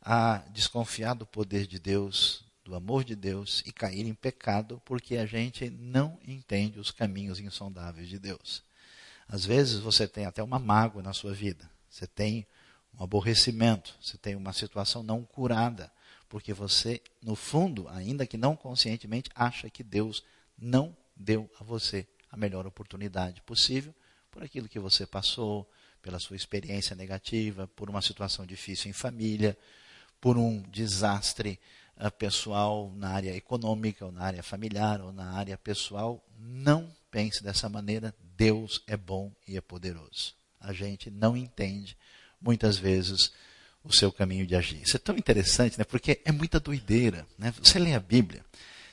a 0.02 0.38
desconfiar 0.50 1.14
do 1.14 1.28
poder 1.28 1.68
de 1.68 1.78
Deus, 1.78 2.44
do 2.64 2.74
amor 2.74 3.04
de 3.04 3.16
Deus 3.16 3.62
e 3.68 3.72
cair 3.72 4.08
em 4.08 4.16
pecado 4.16 4.82
porque 4.84 5.18
a 5.18 5.28
gente 5.28 5.70
não 5.70 6.18
entende 6.28 6.80
os 6.80 6.90
caminhos 6.90 7.40
insondáveis 7.40 8.10
de 8.10 8.18
Deus. 8.18 8.64
Às 9.28 9.46
vezes 9.46 9.80
você 9.80 10.08
tem 10.08 10.26
até 10.26 10.42
uma 10.44 10.60
mágoa 10.60 11.02
na 11.02 11.14
sua 11.14 11.34
vida, 11.34 11.70
você 11.90 12.06
tem 12.06 12.46
um 12.98 13.04
aborrecimento, 13.04 13.96
você 14.02 14.18
tem 14.18 14.36
uma 14.36 14.54
situação 14.54 15.04
não 15.04 15.24
curada, 15.24 15.92
porque 16.30 16.54
você, 16.54 17.02
no 17.22 17.36
fundo, 17.36 17.88
ainda 17.90 18.26
que 18.26 18.38
não 18.38 18.56
conscientemente, 18.56 19.30
acha 19.36 19.70
que 19.70 19.84
Deus 19.84 20.24
não 20.58 20.96
deu 21.16 21.50
a 21.60 21.64
você 21.64 22.08
a 22.32 22.38
melhor 22.38 22.68
oportunidade 22.68 23.42
possível 23.42 23.94
por 24.30 24.44
aquilo 24.44 24.68
que 24.68 24.80
você 24.80 25.06
passou, 25.06 25.70
pela 26.02 26.20
sua 26.20 26.36
experiência 26.36 26.96
negativa, 26.96 27.68
por 27.70 27.90
uma 27.90 28.02
situação 28.02 28.46
difícil 28.46 28.90
em 28.90 28.94
família, 28.94 29.58
por 30.20 30.38
um 30.38 30.62
desastre 30.64 31.60
uh, 31.98 32.12
pessoal 32.12 32.92
na 32.96 33.10
área 33.10 33.36
econômica, 33.36 34.06
ou 34.06 34.12
na 34.12 34.24
área 34.24 34.44
familiar, 34.44 35.02
ou 35.02 35.14
na 35.14 35.32
área 35.32 35.58
pessoal. 35.58 36.24
Não 36.38 36.94
pense 37.10 37.42
dessa 37.42 37.70
maneira. 37.70 38.14
Deus 38.38 38.82
é 38.88 38.98
bom 38.98 39.32
e 39.48 39.58
é 39.58 39.62
poderoso. 39.62 40.34
A 40.60 40.74
gente 40.74 41.10
não 41.10 41.36
entende, 41.38 41.98
muitas 42.42 42.78
vezes, 42.78 43.32
o 43.84 43.94
seu 43.94 44.12
caminho 44.12 44.46
de 44.46 44.56
agir. 44.56 44.82
Isso 44.82 44.96
é 44.98 45.00
tão 45.00 45.16
interessante, 45.16 45.78
né? 45.78 45.84
porque 45.84 46.22
é 46.26 46.32
muita 46.32 46.60
doideira. 46.60 47.26
Né? 47.38 47.54
Você 47.62 47.78
lê 47.80 47.94
a 47.94 48.00
Bíblia, 48.00 48.44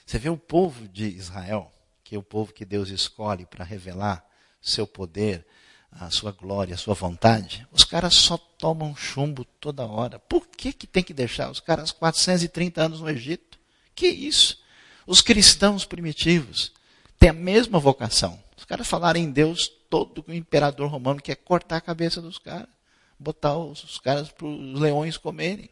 você 0.04 0.18
vê 0.18 0.28
o 0.28 0.36
povo 0.36 0.86
de 0.88 1.06
Israel, 1.06 1.72
que 2.04 2.14
é 2.14 2.18
o 2.18 2.22
povo 2.22 2.52
que 2.52 2.64
Deus 2.64 2.90
escolhe 2.90 3.46
para 3.46 3.64
revelar 3.64 4.24
seu 4.60 4.86
poder, 4.86 5.44
a 5.90 6.10
sua 6.10 6.32
glória, 6.32 6.74
a 6.74 6.78
sua 6.78 6.94
vontade, 6.94 7.66
os 7.70 7.84
caras 7.84 8.14
só 8.14 8.38
tomam 8.38 8.96
chumbo 8.96 9.44
toda 9.44 9.86
hora. 9.86 10.18
Por 10.18 10.46
que, 10.46 10.72
que 10.72 10.86
tem 10.86 11.02
que 11.02 11.12
deixar 11.12 11.50
os 11.50 11.60
caras 11.60 11.92
430 11.92 12.82
anos 12.82 13.00
no 13.00 13.10
Egito? 13.10 13.58
Que 13.94 14.06
isso? 14.06 14.62
Os 15.06 15.20
cristãos 15.20 15.84
primitivos 15.84 16.72
têm 17.18 17.28
a 17.28 17.34
mesma 17.34 17.78
vocação. 17.78 18.41
Os 18.62 18.64
caras 18.64 18.86
falaram 18.86 19.18
em 19.18 19.28
Deus 19.28 19.68
todo 19.90 20.24
o 20.26 20.32
imperador 20.32 20.88
romano 20.88 21.20
quer 21.20 21.34
cortar 21.34 21.78
a 21.78 21.80
cabeça 21.80 22.22
dos 22.22 22.38
caras, 22.38 22.68
botar 23.18 23.58
os, 23.58 23.82
os 23.82 23.98
caras 23.98 24.30
para 24.30 24.46
os 24.46 24.80
leões 24.80 25.16
comerem. 25.16 25.68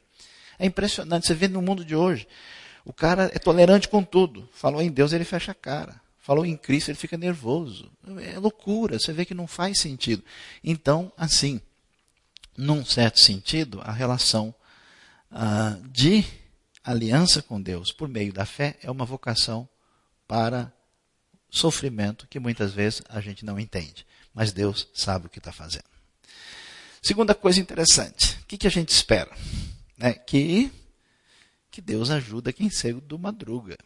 É 0.59 0.67
impressionante, 0.67 1.29
você 1.29 1.35
vê 1.35 1.47
no 1.47 1.63
mundo 1.63 1.85
de 1.85 1.95
hoje, 1.95 2.27
o 2.85 2.93
cara 2.93 3.31
é 3.33 3.39
tolerante 3.39 3.89
com 3.89 4.03
tudo. 4.03 4.49
Falou 4.53 4.83
em 4.83 4.91
Deus, 4.91 5.13
ele 5.13 5.25
fecha 5.25 5.53
a 5.53 5.55
cara 5.55 6.01
falou 6.19 6.45
em 6.45 6.57
Cristo, 6.57 6.91
ele 6.91 6.99
fica 6.99 7.17
nervoso. 7.17 7.91
É 8.21 8.39
loucura, 8.39 8.99
você 8.99 9.13
vê 9.13 9.25
que 9.25 9.35
não 9.35 9.47
faz 9.47 9.81
sentido. 9.81 10.23
Então, 10.63 11.13
assim, 11.17 11.61
num 12.57 12.85
certo 12.85 13.21
sentido, 13.21 13.81
a 13.83 13.91
relação 13.91 14.55
ah, 15.31 15.79
de 15.87 16.25
aliança 16.85 17.41
com 17.41 17.61
Deus 17.61 17.93
por 17.93 18.09
meio 18.09 18.33
da 18.33 18.45
fé 18.45 18.77
é 18.83 18.91
uma 18.91 19.05
vocação 19.05 19.69
para 20.29 20.73
sofrimento 21.51 22.27
que 22.29 22.39
muitas 22.39 22.73
vezes 22.73 23.03
a 23.09 23.21
gente 23.21 23.45
não 23.45 23.59
entende. 23.59 24.07
Mas 24.33 24.53
Deus 24.53 24.89
sabe 24.95 25.27
o 25.27 25.29
que 25.29 25.39
está 25.39 25.53
fazendo. 25.53 25.85
Segunda 27.03 27.35
coisa 27.35 27.61
interessante, 27.61 28.39
o 28.43 28.47
que, 28.47 28.59
que 28.59 28.67
a 28.67 28.71
gente 28.71 28.91
espera? 28.91 29.31
É 29.99 30.13
que, 30.13 30.71
que 31.71 31.81
Deus 31.81 32.11
ajuda 32.11 32.53
quem 32.53 32.71
cedo 32.71 33.01
do 33.01 33.19
madruga. 33.19 33.77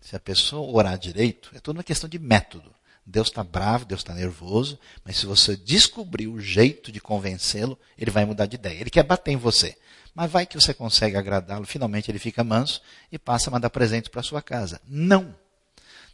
Se 0.00 0.14
a 0.14 0.20
pessoa 0.20 0.70
orar 0.70 0.98
direito, 0.98 1.50
é 1.54 1.60
tudo 1.60 1.78
uma 1.78 1.84
questão 1.84 2.08
de 2.08 2.18
método. 2.18 2.74
Deus 3.04 3.28
está 3.28 3.42
bravo, 3.42 3.86
Deus 3.86 4.00
está 4.00 4.12
nervoso, 4.12 4.78
mas 5.02 5.16
se 5.16 5.24
você 5.24 5.56
descobrir 5.56 6.28
o 6.28 6.38
jeito 6.38 6.92
de 6.92 7.00
convencê-lo, 7.00 7.78
ele 7.96 8.10
vai 8.10 8.26
mudar 8.26 8.44
de 8.44 8.56
ideia. 8.56 8.80
Ele 8.80 8.90
quer 8.90 9.02
bater 9.02 9.32
em 9.32 9.36
você. 9.36 9.76
Mas 10.14 10.30
vai 10.30 10.44
que 10.44 10.60
você 10.60 10.74
consegue 10.74 11.16
agradá-lo, 11.16 11.64
finalmente 11.64 12.10
ele 12.10 12.18
fica 12.18 12.44
manso 12.44 12.82
e 13.10 13.18
passa 13.18 13.48
a 13.48 13.52
mandar 13.52 13.70
presente 13.70 14.10
para 14.10 14.22
sua 14.22 14.42
casa. 14.42 14.78
Não. 14.86 15.34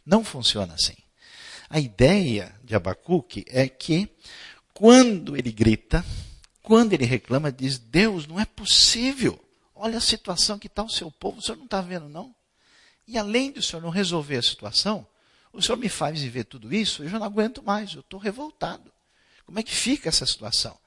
Não 0.05 0.23
funciona 0.23 0.73
assim. 0.73 0.95
A 1.69 1.79
ideia 1.79 2.53
de 2.63 2.75
Abacuque 2.75 3.43
é 3.47 3.67
que 3.67 4.09
quando 4.73 5.35
ele 5.35 5.51
grita, 5.51 6.05
quando 6.61 6.93
ele 6.93 7.05
reclama, 7.05 7.51
diz: 7.51 7.79
Deus, 7.79 8.27
não 8.27 8.39
é 8.39 8.45
possível. 8.45 9.39
Olha 9.73 9.97
a 9.97 10.01
situação 10.01 10.59
que 10.59 10.67
está 10.67 10.83
o 10.83 10.89
seu 10.89 11.11
povo, 11.11 11.39
o 11.39 11.41
senhor 11.41 11.57
não 11.57 11.65
está 11.65 11.81
vendo, 11.81 12.07
não? 12.07 12.33
E 13.07 13.17
além 13.17 13.51
de 13.51 13.59
o 13.59 13.63
senhor 13.63 13.81
não 13.81 13.89
resolver 13.89 14.37
a 14.37 14.41
situação, 14.41 15.05
o 15.51 15.61
senhor 15.61 15.77
me 15.77 15.89
faz 15.89 16.21
viver 16.21 16.45
tudo 16.45 16.73
isso, 16.73 17.03
eu 17.03 17.09
já 17.09 17.19
não 17.19 17.25
aguento 17.25 17.63
mais, 17.63 17.93
eu 17.93 18.01
estou 18.01 18.19
revoltado. 18.19 18.91
Como 19.45 19.59
é 19.59 19.63
que 19.63 19.73
fica 19.73 20.09
essa 20.09 20.25
situação? 20.25 20.77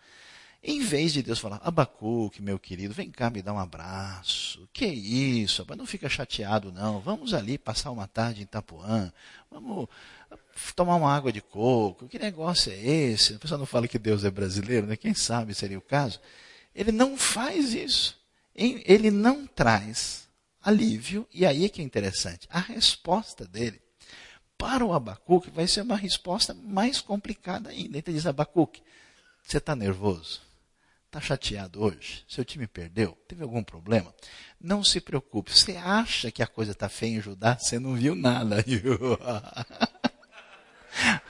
Em 0.62 0.80
vez 0.80 1.12
de 1.12 1.22
Deus 1.22 1.38
falar, 1.38 1.60
Abacuque, 1.62 2.42
meu 2.42 2.58
querido, 2.58 2.92
vem 2.92 3.10
cá 3.10 3.30
me 3.30 3.40
dar 3.40 3.52
um 3.52 3.58
abraço. 3.58 4.68
Que 4.72 4.86
isso, 4.86 5.64
não 5.76 5.86
fica 5.86 6.08
chateado 6.08 6.72
não. 6.72 7.00
Vamos 7.00 7.32
ali 7.32 7.56
passar 7.56 7.90
uma 7.90 8.08
tarde 8.08 8.40
em 8.40 8.44
Itapuã. 8.44 9.12
Vamos 9.50 9.88
tomar 10.74 10.96
uma 10.96 11.14
água 11.14 11.32
de 11.32 11.40
coco. 11.40 12.08
Que 12.08 12.18
negócio 12.18 12.72
é 12.72 12.76
esse? 12.76 13.34
A 13.34 13.38
pessoa 13.38 13.58
não 13.58 13.66
fala 13.66 13.86
que 13.86 13.98
Deus 13.98 14.24
é 14.24 14.30
brasileiro, 14.30 14.86
né? 14.86 14.96
Quem 14.96 15.14
sabe 15.14 15.54
seria 15.54 15.78
o 15.78 15.82
caso. 15.82 16.20
Ele 16.74 16.90
não 16.90 17.16
faz 17.16 17.72
isso. 17.72 18.18
Ele 18.54 19.10
não 19.10 19.46
traz 19.46 20.28
alívio, 20.60 21.26
e 21.32 21.46
aí 21.46 21.64
é 21.64 21.68
que 21.68 21.80
é 21.80 21.84
interessante, 21.84 22.48
a 22.50 22.58
resposta 22.58 23.46
dele 23.46 23.80
para 24.58 24.84
o 24.84 24.92
Abacuque 24.92 25.50
vai 25.50 25.68
ser 25.68 25.82
uma 25.82 25.96
resposta 25.96 26.52
mais 26.52 27.00
complicada 27.00 27.70
ainda. 27.70 27.96
Então 27.96 28.12
ele 28.12 28.18
diz, 28.18 28.26
Abacuque, 28.26 28.82
você 29.44 29.58
está 29.58 29.76
nervoso? 29.76 30.47
Está 31.08 31.22
chateado 31.22 31.82
hoje? 31.82 32.22
Seu 32.28 32.44
time 32.44 32.66
perdeu? 32.66 33.16
Teve 33.26 33.42
algum 33.42 33.64
problema? 33.64 34.14
Não 34.60 34.84
se 34.84 35.00
preocupe. 35.00 35.50
Você 35.50 35.74
acha 35.74 36.30
que 36.30 36.42
a 36.42 36.46
coisa 36.46 36.72
está 36.72 36.86
feia 36.86 37.16
em 37.16 37.20
Judá? 37.20 37.56
Você 37.58 37.78
não 37.78 37.94
viu 37.94 38.14
nada. 38.14 38.62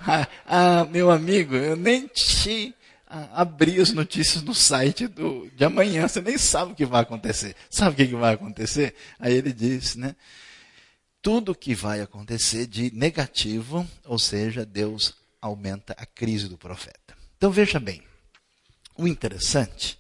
ah, 0.05 0.29
ah, 0.45 0.85
meu 0.87 1.13
amigo, 1.13 1.55
eu 1.55 1.77
nem 1.77 2.09
te 2.09 2.75
abri 3.07 3.81
as 3.81 3.93
notícias 3.93 4.43
no 4.43 4.53
site 4.53 5.07
do, 5.07 5.49
de 5.55 5.65
amanhã. 5.65 6.09
Você 6.09 6.21
nem 6.21 6.37
sabe 6.37 6.73
o 6.73 6.75
que 6.75 6.85
vai 6.85 7.03
acontecer. 7.03 7.55
Sabe 7.71 7.93
o 7.93 8.07
que, 8.09 8.17
vai 8.17 8.35
acontecer? 8.35 8.97
Aí 9.17 9.33
ele 9.33 9.53
disse, 9.53 9.97
né? 9.97 10.17
Tudo 11.23 11.55
que 11.55 11.73
vai 11.73 12.01
acontecer 12.01 12.67
de 12.67 12.93
negativo, 12.93 13.87
ou 14.05 14.19
seja, 14.19 14.67
Deus 14.67 15.15
aumenta 15.41 15.95
a 15.97 16.05
crise 16.05 16.49
do 16.49 16.59
profeta. 16.59 17.17
Então 17.37 17.53
veja 17.53 17.79
bem, 17.79 18.03
o 18.99 19.07
interessante 19.07 19.99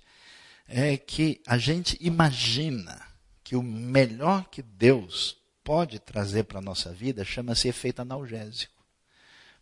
é 0.66 0.96
que 0.96 1.40
a 1.46 1.56
gente 1.56 1.96
imagina 2.00 3.00
que 3.42 3.56
o 3.56 3.62
melhor 3.62 4.48
que 4.50 4.60
Deus 4.60 5.36
pode 5.64 5.98
trazer 5.98 6.44
para 6.44 6.58
a 6.58 6.62
nossa 6.62 6.92
vida 6.92 7.24
chama-se 7.24 7.68
efeito 7.68 8.02
analgésico. 8.02 8.74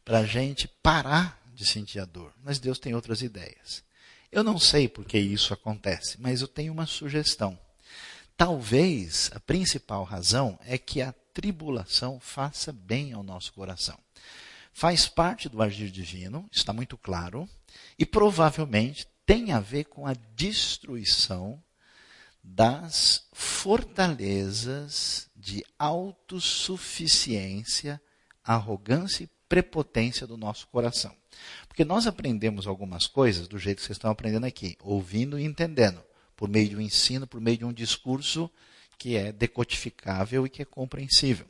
Para 0.04 0.20
a 0.20 0.26
gente 0.26 0.66
parar 0.82 1.40
de 1.54 1.66
sentir 1.66 2.00
a 2.00 2.04
dor. 2.04 2.32
Mas 2.42 2.58
Deus 2.58 2.78
tem 2.78 2.94
outras 2.94 3.22
ideias. 3.22 3.84
Eu 4.30 4.42
não 4.42 4.58
sei 4.58 4.88
por 4.88 5.04
que 5.04 5.18
isso 5.18 5.54
acontece, 5.54 6.20
mas 6.20 6.40
eu 6.40 6.48
tenho 6.48 6.72
uma 6.72 6.86
sugestão. 6.86 7.58
Talvez 8.36 9.30
a 9.34 9.40
principal 9.40 10.04
razão 10.04 10.58
é 10.64 10.76
que 10.76 11.00
a 11.00 11.14
tribulação 11.32 12.20
faça 12.20 12.72
bem 12.72 13.12
ao 13.12 13.22
nosso 13.22 13.52
coração. 13.52 13.98
Faz 14.72 15.08
parte 15.08 15.48
do 15.48 15.62
agir 15.62 15.90
divino, 15.90 16.46
está 16.52 16.72
muito 16.72 16.98
claro, 16.98 17.48
e 17.98 18.04
provavelmente 18.04 19.06
tem 19.26 19.52
a 19.52 19.60
ver 19.60 19.84
com 19.84 20.06
a 20.06 20.14
destruição 20.34 21.62
das 22.42 23.28
fortalezas 23.32 25.28
de 25.34 25.62
autossuficiência, 25.78 28.00
arrogância 28.42 29.24
e 29.24 29.30
prepotência 29.48 30.26
do 30.26 30.36
nosso 30.36 30.66
coração. 30.68 31.14
Porque 31.66 31.84
nós 31.84 32.06
aprendemos 32.06 32.66
algumas 32.66 33.06
coisas 33.06 33.48
do 33.48 33.58
jeito 33.58 33.78
que 33.78 33.84
vocês 33.84 33.96
estão 33.96 34.10
aprendendo 34.10 34.46
aqui, 34.46 34.76
ouvindo 34.80 35.38
e 35.38 35.44
entendendo, 35.44 36.02
por 36.36 36.48
meio 36.48 36.68
de 36.68 36.76
um 36.76 36.80
ensino, 36.80 37.26
por 37.26 37.40
meio 37.40 37.58
de 37.58 37.64
um 37.64 37.72
discurso 37.72 38.48
que 38.96 39.16
é 39.16 39.32
decodificável 39.32 40.46
e 40.46 40.50
que 40.50 40.62
é 40.62 40.64
compreensível. 40.64 41.46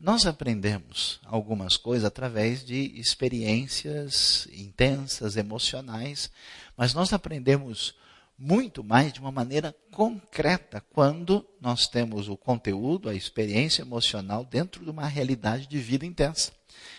Nós 0.00 0.26
aprendemos 0.26 1.20
algumas 1.24 1.76
coisas 1.76 2.04
através 2.04 2.64
de 2.64 2.92
experiências 3.00 4.46
intensas, 4.52 5.36
emocionais, 5.36 6.30
mas 6.76 6.94
nós 6.94 7.12
aprendemos 7.12 7.96
muito 8.38 8.84
mais 8.84 9.12
de 9.12 9.18
uma 9.18 9.32
maneira 9.32 9.74
concreta 9.90 10.80
quando 10.92 11.44
nós 11.60 11.88
temos 11.88 12.28
o 12.28 12.36
conteúdo, 12.36 13.08
a 13.08 13.14
experiência 13.14 13.82
emocional 13.82 14.44
dentro 14.44 14.84
de 14.84 14.90
uma 14.90 15.08
realidade 15.08 15.66
de 15.66 15.78
vida 15.80 16.06
intensa. 16.06 16.52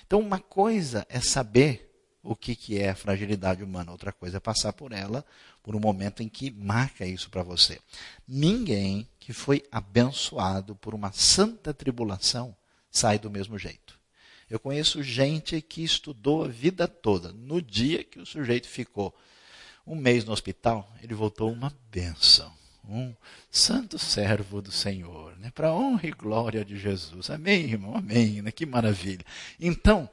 Então, 0.05 0.19
uma 0.19 0.39
coisa 0.39 1.07
é 1.07 1.21
saber 1.21 1.89
o 2.21 2.35
que, 2.35 2.53
que 2.53 2.77
é 2.77 2.89
a 2.89 2.95
fragilidade 2.95 3.63
humana, 3.63 3.93
outra 3.93 4.11
coisa 4.11 4.37
é 4.37 4.41
passar 4.41 4.73
por 4.73 4.91
ela 4.91 5.25
por 5.63 5.73
um 5.73 5.79
momento 5.79 6.21
em 6.21 6.27
que 6.27 6.51
marca 6.51 7.05
isso 7.05 7.29
para 7.29 7.43
você. 7.43 7.79
Ninguém 8.27 9.07
que 9.17 9.31
foi 9.31 9.63
abençoado 9.71 10.75
por 10.75 10.93
uma 10.93 11.13
santa 11.13 11.73
tribulação 11.73 12.58
sai 12.91 13.19
do 13.19 13.29
mesmo 13.29 13.57
jeito. 13.57 13.99
Eu 14.49 14.59
conheço 14.59 15.03
gente 15.03 15.61
que 15.61 15.83
estudou 15.83 16.43
a 16.43 16.47
vida 16.47 16.87
toda. 16.87 17.31
No 17.31 17.61
dia 17.61 18.03
que 18.03 18.19
o 18.19 18.25
sujeito 18.25 18.67
ficou 18.67 19.15
um 19.85 19.95
mês 19.95 20.25
no 20.25 20.31
hospital, 20.31 20.91
ele 21.01 21.13
voltou 21.13 21.51
uma 21.51 21.75
bênção. 21.91 22.51
Um 22.83 23.13
santo 23.51 23.99
servo 23.99 24.61
do 24.61 24.71
Senhor, 24.71 25.37
né? 25.37 25.51
para 25.53 25.71
honra 25.71 26.07
e 26.07 26.11
glória 26.11 26.65
de 26.65 26.77
Jesus. 26.77 27.29
Amém, 27.29 27.65
irmão? 27.65 27.95
Amém. 27.95 28.41
Né? 28.41 28.51
Que 28.51 28.65
maravilha. 28.65 29.23
Então, 29.59 30.09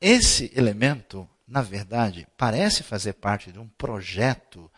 esse 0.00 0.52
elemento, 0.54 1.28
na 1.48 1.62
verdade, 1.62 2.26
parece 2.36 2.84
fazer 2.84 3.14
parte 3.14 3.50
de 3.50 3.58
um 3.58 3.66
projeto 3.66 4.70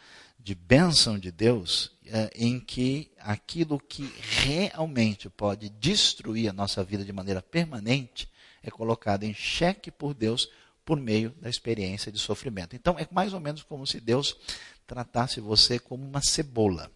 de 0.49 0.55
bênção 0.55 1.19
de 1.19 1.31
Deus, 1.31 1.93
é, 2.07 2.31
em 2.35 2.59
que 2.59 3.11
aquilo 3.19 3.79
que 3.79 4.11
realmente 4.19 5.29
pode 5.29 5.69
destruir 5.69 6.49
a 6.49 6.55
nossa 6.55 6.83
vida 6.83 7.05
de 7.05 7.13
maneira 7.13 7.43
permanente 7.43 8.27
é 8.63 8.71
colocado 8.71 9.25
em 9.25 9.35
xeque 9.35 9.91
por 9.91 10.15
Deus 10.15 10.49
por 10.87 10.99
meio 10.99 11.35
da 11.39 11.51
experiência 11.51 12.11
de 12.11 12.19
sofrimento. 12.19 12.75
Então 12.75 12.99
é 12.99 13.07
mais 13.11 13.35
ou 13.35 13.41
menos 13.41 13.63
como 13.63 13.87
se 13.87 14.01
Deus 14.01 14.39
tratasse 14.87 15.39
você 15.39 15.79
como 15.79 16.03
uma 16.03 16.23
cebola. 16.23 16.91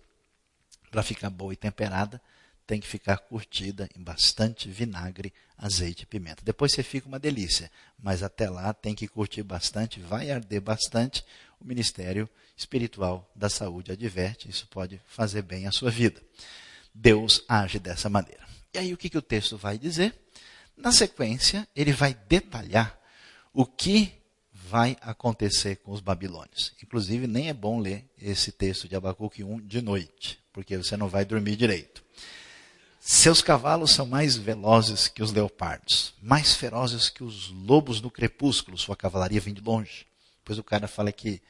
Para 0.90 1.02
ficar 1.02 1.28
boa 1.28 1.52
e 1.52 1.56
temperada, 1.56 2.22
tem 2.66 2.80
que 2.80 2.86
ficar 2.86 3.18
curtida 3.18 3.86
em 3.94 4.02
bastante 4.02 4.70
vinagre, 4.70 5.30
azeite 5.58 6.04
e 6.04 6.06
pimenta. 6.06 6.42
Depois 6.42 6.72
você 6.72 6.82
fica 6.82 7.06
uma 7.06 7.18
delícia, 7.18 7.70
mas 7.98 8.22
até 8.22 8.48
lá 8.48 8.72
tem 8.72 8.94
que 8.94 9.06
curtir 9.06 9.42
bastante, 9.42 10.00
vai 10.00 10.30
arder 10.30 10.62
bastante. 10.62 11.22
O 11.62 11.66
Ministério 11.66 12.28
Espiritual 12.56 13.30
da 13.36 13.48
Saúde 13.48 13.92
adverte, 13.92 14.50
isso 14.50 14.66
pode 14.66 15.00
fazer 15.06 15.42
bem 15.42 15.68
à 15.68 15.70
sua 15.70 15.92
vida. 15.92 16.20
Deus 16.92 17.44
age 17.48 17.78
dessa 17.78 18.10
maneira. 18.10 18.44
E 18.74 18.78
aí 18.78 18.92
o 18.92 18.96
que, 18.96 19.08
que 19.08 19.16
o 19.16 19.22
texto 19.22 19.56
vai 19.56 19.78
dizer? 19.78 20.12
Na 20.76 20.90
sequência, 20.90 21.68
ele 21.76 21.92
vai 21.92 22.14
detalhar 22.28 22.98
o 23.52 23.64
que 23.64 24.12
vai 24.52 24.96
acontecer 25.00 25.76
com 25.76 25.92
os 25.92 26.00
babilônios. 26.00 26.74
Inclusive, 26.82 27.28
nem 27.28 27.48
é 27.48 27.54
bom 27.54 27.78
ler 27.78 28.10
esse 28.20 28.50
texto 28.50 28.88
de 28.88 28.96
Abacuque 28.96 29.44
1 29.44 29.60
de 29.60 29.80
noite, 29.80 30.40
porque 30.52 30.76
você 30.76 30.96
não 30.96 31.08
vai 31.08 31.24
dormir 31.24 31.54
direito. 31.54 32.02
Seus 32.98 33.40
cavalos 33.40 33.92
são 33.92 34.06
mais 34.06 34.36
velozes 34.36 35.06
que 35.06 35.22
os 35.22 35.30
leopardos, 35.30 36.14
mais 36.20 36.54
ferozes 36.54 37.08
que 37.08 37.22
os 37.22 37.50
lobos 37.50 38.00
no 38.00 38.10
crepúsculo. 38.10 38.76
Sua 38.76 38.96
cavalaria 38.96 39.40
vem 39.40 39.54
de 39.54 39.60
longe. 39.60 40.06
Depois 40.42 40.58
o 40.58 40.64
cara 40.64 40.88
fala 40.88 41.12
que 41.12 41.40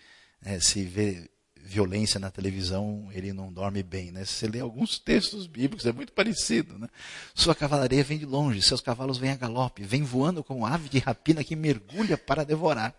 é, 0.45 0.61
se 0.61 0.85
vê 0.85 1.31
violência 1.57 2.21
na 2.21 2.31
televisão, 2.31 3.09
ele 3.13 3.33
não 3.33 3.53
dorme 3.53 3.83
bem. 3.83 4.11
Né? 4.11 4.25
Se 4.25 4.35
você 4.35 4.49
lê 4.49 4.61
alguns 4.61 4.99
textos 4.99 5.47
bíblicos, 5.47 5.87
é 5.87 5.93
muito 5.93 6.13
parecido. 6.13 6.79
Né? 6.79 6.89
Sua 7.35 7.55
cavalaria 7.55 8.05
vem 8.05 8.19
de 8.19 8.27
longe, 8.27 8.61
seus 8.61 8.81
cavalos 8.81 9.17
vêm 9.17 9.31
a 9.31 9.37
galope, 9.37 9.83
vem 9.83 10.03
voando 10.03 10.45
como 10.45 10.67
ave 10.67 10.89
de 10.89 10.99
rapina 10.99 11.43
que 11.43 11.57
mergulha 11.57 12.19
para 12.19 12.45
devorar. 12.45 12.95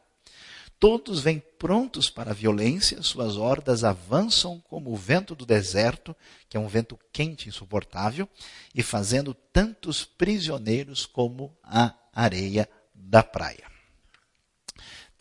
Todos 0.79 1.21
vêm 1.21 1.41
prontos 1.57 2.09
para 2.09 2.31
a 2.31 2.33
violência, 2.33 3.01
suas 3.01 3.37
hordas 3.37 3.83
avançam 3.83 4.59
como 4.67 4.91
o 4.91 4.97
vento 4.97 5.35
do 5.35 5.45
deserto, 5.45 6.15
que 6.49 6.57
é 6.57 6.59
um 6.59 6.67
vento 6.67 6.99
quente 7.11 7.47
insuportável, 7.47 8.27
e 8.73 8.81
fazendo 8.81 9.33
tantos 9.33 10.03
prisioneiros 10.03 11.05
como 11.05 11.55
a 11.63 11.93
areia 12.13 12.67
da 12.93 13.23
praia. 13.23 13.72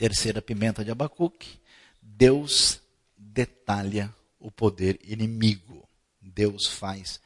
Terceira 0.03 0.43
pimenta 0.43 0.85
de 0.85 0.91
Abacuque, 0.91 1.61
Deus 2.03 2.81
detalha 3.17 4.13
o 4.41 4.51
poder 4.51 4.99
inimigo. 5.05 5.89
Deus 6.21 6.67
faz 6.67 7.21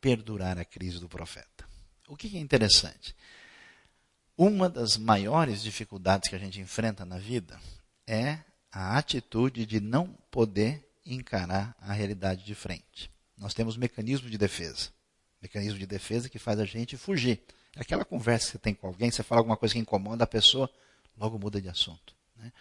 perdurar 0.00 0.58
a 0.58 0.64
crise 0.64 0.98
do 0.98 1.10
profeta. 1.10 1.66
O 2.08 2.16
que 2.16 2.34
é 2.34 2.40
interessante? 2.40 3.14
Uma 4.34 4.70
das 4.70 4.96
maiores 4.96 5.62
dificuldades 5.62 6.30
que 6.30 6.34
a 6.34 6.38
gente 6.38 6.58
enfrenta 6.58 7.04
na 7.04 7.18
vida 7.18 7.60
é 8.06 8.38
a 8.72 8.96
atitude 8.96 9.66
de 9.66 9.78
não 9.78 10.06
poder 10.30 10.88
encarar 11.04 11.76
a 11.82 11.92
realidade 11.92 12.46
de 12.46 12.54
frente. 12.54 13.10
Nós 13.36 13.52
temos 13.52 13.76
mecanismo 13.76 14.30
de 14.30 14.38
defesa. 14.38 14.88
Mecanismo 15.42 15.78
de 15.78 15.86
defesa 15.86 16.30
que 16.30 16.38
faz 16.38 16.58
a 16.58 16.64
gente 16.64 16.96
fugir. 16.96 17.42
Aquela 17.76 18.06
conversa 18.06 18.46
que 18.46 18.52
você 18.52 18.58
tem 18.58 18.72
com 18.72 18.86
alguém, 18.86 19.10
você 19.10 19.22
fala 19.22 19.42
alguma 19.42 19.58
coisa 19.58 19.74
que 19.74 19.80
incomoda 19.80 20.24
a 20.24 20.26
pessoa, 20.26 20.70
logo 21.14 21.38
muda 21.38 21.60
de 21.60 21.68
assunto. 21.68 22.11
Né? 22.42 22.52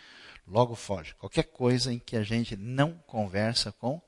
Logo 0.48 0.76
foge. 0.76 1.13
Qualquer 1.15 1.44
coisa 1.44 1.91
em 1.91 2.00
que 2.00 2.15
a 2.15 2.24
gente 2.24 2.56
não 2.56 2.94
conversa 3.08 3.72
com 3.72 4.02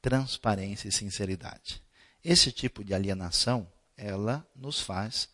transparência 0.00 0.88
e 0.88 0.92
sinceridade. 0.92 1.82
Esse 2.24 2.52
tipo 2.52 2.84
de 2.84 2.94
alienação, 2.94 3.70
ela 3.96 4.46
nos 4.54 4.80
faz 4.80 5.28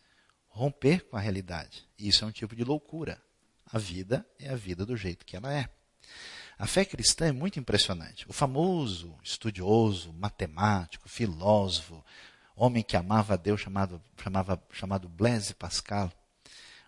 romper 0.47 1.05
com 1.05 1.17
a 1.17 1.19
realidade. 1.19 1.87
Isso 1.97 2.23
é 2.23 2.27
um 2.27 2.31
tipo 2.31 2.55
de 2.55 2.63
loucura. 2.63 3.21
A 3.65 3.77
vida 3.77 4.25
é 4.39 4.49
a 4.49 4.55
vida 4.55 4.85
do 4.85 4.95
jeito 4.95 5.25
que 5.25 5.35
ela 5.35 5.53
é. 5.53 5.69
A 6.57 6.65
fé 6.65 6.85
cristã 6.85 7.27
é 7.27 7.31
muito 7.31 7.59
impressionante. 7.59 8.27
O 8.29 8.33
famoso 8.33 9.17
estudioso, 9.21 10.13
matemático, 10.13 11.09
filósofo, 11.09 12.03
homem 12.55 12.81
que 12.81 12.95
amava 12.95 13.33
a 13.33 13.37
Deus, 13.37 13.59
chamado, 13.59 14.01
chamava, 14.21 14.61
chamado 14.71 15.09
Blaise 15.09 15.53
Pascal, 15.53 16.11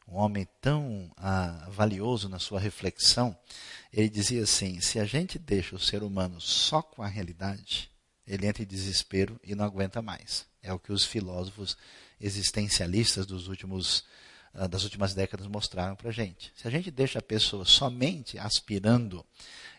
um 0.08 0.16
homem 0.18 0.48
tão 0.62 1.12
ah, 1.18 1.68
valioso 1.70 2.30
na 2.30 2.40
sua 2.40 2.60
reflexão, 2.60 3.38
ele 3.92 4.10
dizia 4.10 4.44
assim: 4.44 4.80
se 4.80 5.00
a 5.00 5.06
gente 5.06 5.38
deixa 5.38 5.76
o 5.76 5.80
ser 5.80 6.02
humano 6.02 6.40
só 6.40 6.82
com 6.82 7.04
a 7.04 7.08
realidade, 7.08 7.92
ele 8.26 8.48
entra 8.48 8.64
em 8.64 8.68
desespero 8.68 9.40
e 9.44 9.54
não 9.54 9.66
aguenta 9.66 10.02
mais. 10.02 10.46
É 10.62 10.72
o 10.72 10.80
que 10.80 10.92
os 10.92 11.04
filósofos 11.06 11.78
existencialistas 12.20 13.26
dos 13.26 13.48
últimos 13.48 14.06
uh, 14.54 14.68
das 14.68 14.84
últimas 14.84 15.14
décadas 15.14 15.48
mostraram 15.48 15.96
para 15.96 16.10
a 16.10 16.14
gente. 16.14 16.52
Se 16.56 16.68
a 16.68 16.72
gente 16.72 16.90
deixa 16.90 17.20
a 17.20 17.22
pessoa 17.22 17.66
somente 17.66 18.40
aspirando 18.40 19.26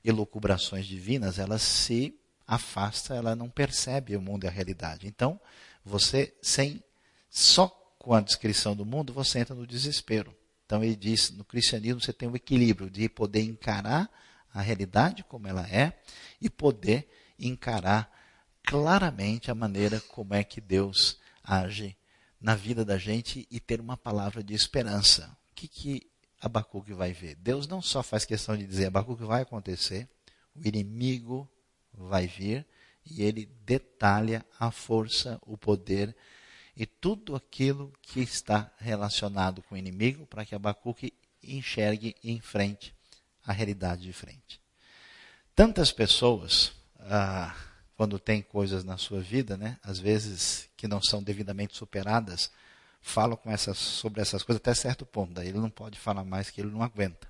elucubrações 0.05 0.87
divinas, 0.87 1.39
ela 1.39 1.59
se 1.59 2.19
afasta, 2.47 3.15
ela 3.15 3.37
não 3.37 3.51
percebe 3.51 4.17
o 4.17 4.23
mundo 4.23 4.45
e 4.45 4.47
a 4.47 4.51
realidade. 4.51 5.07
Então, 5.07 5.39
você, 5.85 6.35
sem 6.41 6.83
só 7.29 7.75
com 8.09 8.15
a 8.15 8.23
descrição 8.23 8.75
do 8.75 8.87
mundo, 8.87 9.13
você 9.13 9.41
entra 9.41 9.55
no 9.55 9.67
desespero. 9.67 10.35
Então, 10.65 10.83
ele 10.83 10.97
diz: 10.97 11.29
no 11.29 11.45
cristianismo 11.45 12.01
você 12.01 12.11
tem 12.11 12.27
o 12.27 12.35
equilíbrio 12.35 12.89
de 12.89 13.07
poder 13.07 13.43
encarar 13.43 14.11
a 14.51 14.63
realidade 14.63 15.23
como 15.25 15.47
ela 15.47 15.69
é 15.69 15.93
e 16.41 16.49
poder 16.49 17.07
encarar 17.39 18.11
claramente 18.63 19.51
a 19.51 19.55
maneira 19.55 20.01
como 20.01 20.33
é 20.33 20.43
que 20.43 20.59
Deus 20.59 21.19
age 21.45 21.95
na 22.41 22.55
vida 22.55 22.83
da 22.83 22.97
gente 22.97 23.47
e 23.51 23.61
ter 23.61 23.79
uma 23.79 23.95
palavra 23.95 24.43
de 24.43 24.55
esperança. 24.55 25.37
O 25.51 25.55
que, 25.55 25.69
que 25.69 26.11
Abacuque 26.41 26.95
vai 26.95 27.13
ver? 27.13 27.35
Deus 27.35 27.69
não 27.69 27.83
só 27.83 28.03
faz 28.03 28.25
questão 28.25 28.57
de 28.57 28.67
dizer 28.67 28.87
Abacuque 28.87 29.25
vai 29.25 29.43
acontecer, 29.43 30.09
o 30.57 30.67
inimigo 30.67 31.47
vai 31.93 32.27
vir 32.27 32.67
e 33.05 33.23
ele 33.23 33.45
detalha 33.67 34.47
a 34.59 34.71
força, 34.71 35.39
o 35.43 35.59
poder 35.59 36.17
e 36.79 36.87
tudo 36.87 37.35
aquilo 37.35 37.93
que 38.01 38.21
está 38.21 38.71
relacionado 38.79 39.61
com 39.63 39.75
o 39.75 39.79
inimigo 39.79 40.25
para 40.27 40.47
que 40.47 40.55
Abacuque 40.55 41.13
enxergue 41.43 42.15
e 42.23 42.31
enfrente 42.31 42.95
a 43.45 43.53
realidade 43.53 44.03
de 44.03 44.13
frente. 44.13 44.61
Tantas 45.57 45.91
pessoas, 45.91 46.73
ah, 47.01 47.53
quando 47.97 48.17
tem 48.17 48.41
coisas 48.41 48.85
na 48.85 48.97
sua 48.97 49.21
vida, 49.21 49.57
né, 49.57 49.77
às 49.83 49.99
vezes 49.99 50.69
que 50.77 50.87
não 50.87 51.03
são 51.03 51.21
devidamente 51.21 51.77
superadas, 51.77 52.49
falam 53.01 53.37
com 53.37 53.51
essas, 53.51 53.77
sobre 53.77 54.21
essas 54.21 54.45
coisas 54.45 54.61
até 54.61 54.73
certo 54.73 55.05
ponto. 55.05 55.35
Daí 55.35 55.49
ele 55.49 55.59
não 55.59 55.71
pode 55.71 55.99
falar 55.99 56.25
mais 56.25 56.49
que 56.49 56.61
ele 56.61 56.71
não 56.71 56.85
aguenta. 56.85 57.27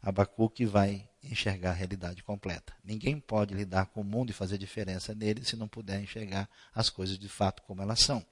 Abacuque 0.00 0.64
vai 0.64 1.06
enxergar 1.22 1.70
a 1.70 1.74
realidade 1.74 2.22
completa. 2.22 2.72
Ninguém 2.82 3.20
pode 3.20 3.52
lidar 3.52 3.86
com 3.86 4.00
o 4.00 4.04
mundo 4.04 4.30
e 4.30 4.32
fazer 4.32 4.56
diferença 4.56 5.14
nele 5.14 5.44
se 5.44 5.56
não 5.56 5.68
puder 5.68 6.00
enxergar 6.00 6.48
as 6.74 6.88
coisas 6.88 7.18
de 7.18 7.28
fato 7.28 7.62
como 7.64 7.82
elas 7.82 8.00
são. 8.00 8.24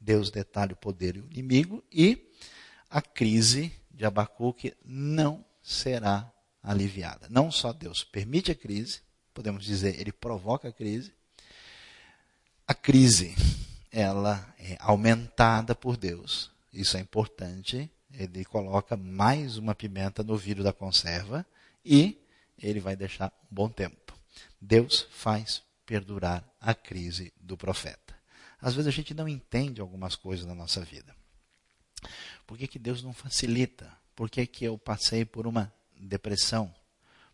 Deus 0.00 0.30
detalha 0.30 0.72
o 0.72 0.76
poder 0.76 1.16
e 1.16 1.20
o 1.20 1.26
inimigo 1.26 1.84
e 1.92 2.30
a 2.90 3.02
crise 3.02 3.72
de 3.90 4.04
Abacuque 4.04 4.74
não 4.84 5.44
será 5.62 6.32
aliviada. 6.62 7.26
Não 7.28 7.50
só 7.50 7.72
Deus 7.72 8.04
permite 8.04 8.50
a 8.50 8.54
crise, 8.54 9.00
podemos 9.34 9.64
dizer, 9.64 10.00
ele 10.00 10.12
provoca 10.12 10.68
a 10.68 10.72
crise. 10.72 11.12
A 12.66 12.74
crise, 12.74 13.34
ela 13.90 14.54
é 14.58 14.76
aumentada 14.80 15.74
por 15.74 15.96
Deus. 15.96 16.50
Isso 16.72 16.96
é 16.96 17.00
importante. 17.00 17.90
Ele 18.12 18.44
coloca 18.44 18.96
mais 18.96 19.56
uma 19.56 19.74
pimenta 19.74 20.22
no 20.22 20.36
vidro 20.36 20.64
da 20.64 20.72
conserva 20.72 21.44
e 21.84 22.20
ele 22.58 22.80
vai 22.80 22.96
deixar 22.96 23.32
um 23.50 23.54
bom 23.54 23.68
tempo. 23.68 24.14
Deus 24.60 25.06
faz 25.10 25.62
perdurar 25.86 26.44
a 26.60 26.74
crise 26.74 27.32
do 27.40 27.56
profeta. 27.56 28.17
Às 28.60 28.74
vezes 28.74 28.88
a 28.88 28.92
gente 28.92 29.14
não 29.14 29.28
entende 29.28 29.80
algumas 29.80 30.16
coisas 30.16 30.44
na 30.44 30.54
nossa 30.54 30.80
vida. 30.80 31.14
Por 32.46 32.56
que, 32.56 32.66
que 32.66 32.78
Deus 32.78 33.02
não 33.02 33.12
facilita? 33.12 33.92
Por 34.14 34.30
que, 34.30 34.46
que 34.46 34.64
eu 34.64 34.76
passei 34.76 35.24
por 35.24 35.46
uma 35.46 35.72
depressão, 35.96 36.72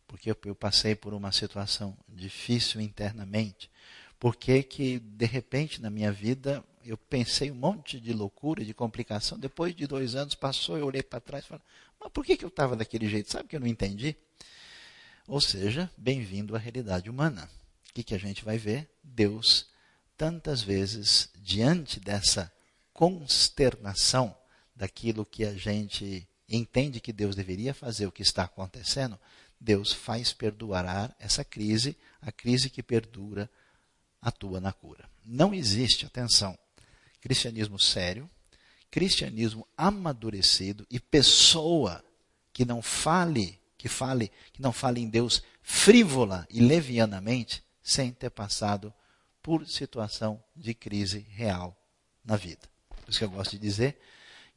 porque 0.07 0.31
eu 0.31 0.55
passei 0.55 0.95
por 0.95 1.15
uma 1.15 1.33
situação 1.33 1.97
difícil 2.09 2.81
internamente, 2.81 3.71
porque 4.19 4.63
que 4.63 4.99
de 4.99 5.27
repente 5.27 5.81
na 5.81 5.91
minha 5.91 6.13
vida 6.13 6.65
eu 6.85 6.97
pensei 6.97 7.51
um 7.51 7.55
monte 7.55 7.99
de 7.99 8.13
loucura, 8.13 8.65
de 8.65 8.75
complicação, 8.75 9.39
depois 9.39 9.75
de 9.75 9.87
dois 9.87 10.15
anos 10.15 10.35
passou, 10.35 10.77
eu 10.77 10.87
olhei 10.87 11.03
para 11.03 11.21
trás 11.21 11.45
e 11.45 11.49
falei, 11.49 11.63
mas 11.99 12.13
por 12.13 12.25
que, 12.25 12.37
que 12.37 12.45
eu 12.45 12.49
estava 12.49 12.77
daquele 12.77 13.09
jeito? 13.09 13.31
Sabe 13.31 13.49
que 13.49 13.57
eu 13.57 13.61
não 13.61 13.67
entendi? 13.67 14.17
Ou 15.27 15.41
seja, 15.41 15.91
bem-vindo 15.97 16.55
à 16.55 16.59
realidade 16.59 17.09
humana. 17.09 17.49
O 17.89 17.95
que, 17.95 18.03
que 18.03 18.15
a 18.15 18.19
gente 18.19 18.45
vai 18.45 18.59
ver? 18.59 18.91
Deus, 19.03 19.67
tantas 20.17 20.63
vezes, 20.63 21.29
diante 21.37 22.01
dessa 22.01 22.53
consternação 22.93 24.37
daquilo 24.75 25.27
que 25.27 25.45
a 25.45 25.55
gente 25.55 26.29
entende 26.49 27.01
que 27.01 27.13
Deus 27.13 27.35
deveria 27.35 27.75
fazer 27.75 28.07
o 28.07 28.13
que 28.13 28.23
está 28.23 28.45
acontecendo, 28.45 29.19
Deus 29.61 29.93
faz 29.93 30.33
perdurar 30.33 31.15
essa 31.19 31.45
crise, 31.45 31.97
a 32.21 32.31
crise 32.31 32.69
que 32.69 32.83
perdura 32.83 33.51
atua 34.21 34.61
na 34.61 34.73
cura. 34.73 35.09
Não 35.25 35.55
existe, 35.55 36.07
atenção, 36.07 36.59
cristianismo 37.21 37.79
sério, 37.79 38.31
cristianismo 38.91 39.67
amadurecido 39.77 40.87
e 40.91 41.01
pessoa 41.01 42.05
que 42.53 42.65
não 42.65 42.81
fale, 42.81 43.59
que 43.77 43.89
fale, 43.89 44.31
que 44.53 44.63
não 44.63 44.73
fale 44.73 45.01
em 45.01 45.09
Deus 45.09 45.43
frívola 45.63 46.47
e 46.51 46.61
levianamente, 46.61 47.63
sem 47.83 48.13
ter 48.13 48.31
passado 48.31 48.93
por 49.45 49.69
situação 49.69 50.43
de 50.57 50.73
crise 50.73 51.19
real 51.29 51.77
na 52.25 52.35
vida. 52.35 52.67
Por 52.89 53.11
isso 53.11 53.19
que 53.19 53.25
eu 53.27 53.31
gosto 53.31 53.51
de 53.51 53.59
dizer 53.59 54.01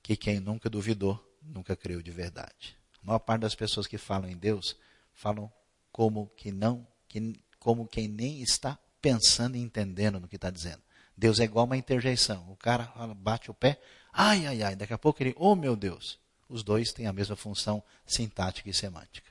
que 0.01 0.15
quem 0.15 0.39
nunca 0.39 0.69
duvidou 0.69 1.21
nunca 1.41 1.75
creu 1.75 2.01
de 2.01 2.09
verdade. 2.09 2.77
A 3.03 3.05
maior 3.05 3.19
parte 3.19 3.41
das 3.41 3.53
pessoas 3.53 3.85
que 3.85 3.97
falam 3.97 4.29
em 4.29 4.37
Deus 4.37 4.77
falam 5.13 5.51
como 5.91 6.31
que 6.37 6.53
não, 6.53 6.87
que, 7.09 7.37
como 7.59 7.85
quem 7.85 8.07
nem 8.07 8.41
está 8.41 8.79
pensando 9.01 9.57
e 9.57 9.59
entendendo 9.59 10.21
no 10.21 10.27
que 10.27 10.37
está 10.37 10.49
dizendo. 10.49 10.81
Deus 11.17 11.41
é 11.41 11.43
igual 11.43 11.65
uma 11.65 11.75
interjeição. 11.75 12.49
O 12.49 12.55
cara 12.55 12.89
bate 13.13 13.51
o 13.51 13.53
pé, 13.53 13.81
ai, 14.13 14.45
ai, 14.45 14.63
ai. 14.63 14.75
Daqui 14.77 14.93
a 14.93 14.97
pouco 14.97 15.21
ele, 15.21 15.35
oh 15.35 15.53
meu 15.53 15.75
Deus. 15.75 16.17
Os 16.47 16.63
dois 16.63 16.93
têm 16.93 17.07
a 17.07 17.13
mesma 17.13 17.35
função 17.35 17.83
sintática 18.05 18.69
e 18.69 18.73
semântica. 18.73 19.29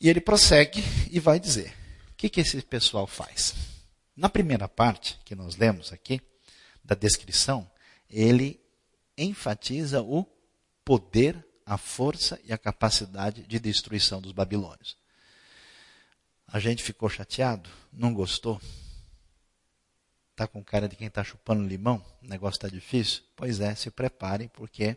E 0.00 0.08
ele 0.08 0.20
prossegue 0.22 0.82
e 1.10 1.20
vai 1.20 1.38
dizer: 1.38 1.83
que, 2.24 2.30
que 2.30 2.40
esse 2.40 2.62
pessoal 2.62 3.06
faz? 3.06 3.54
Na 4.16 4.30
primeira 4.30 4.66
parte 4.66 5.18
que 5.24 5.34
nós 5.34 5.56
lemos 5.56 5.92
aqui, 5.92 6.20
da 6.82 6.94
descrição, 6.94 7.70
ele 8.08 8.60
enfatiza 9.16 10.00
o 10.02 10.24
poder, 10.84 11.44
a 11.66 11.76
força 11.76 12.40
e 12.44 12.52
a 12.52 12.58
capacidade 12.58 13.42
de 13.46 13.58
destruição 13.58 14.22
dos 14.22 14.32
babilônios. 14.32 14.96
A 16.46 16.58
gente 16.58 16.82
ficou 16.82 17.08
chateado? 17.08 17.68
Não 17.92 18.14
gostou? 18.14 18.60
Está 20.30 20.46
com 20.46 20.64
cara 20.64 20.88
de 20.88 20.96
quem 20.96 21.08
está 21.08 21.22
chupando 21.22 21.66
limão? 21.66 22.04
O 22.22 22.26
negócio 22.26 22.56
está 22.56 22.68
difícil? 22.68 23.22
Pois 23.36 23.60
é, 23.60 23.74
se 23.74 23.90
preparem, 23.90 24.48
porque 24.48 24.96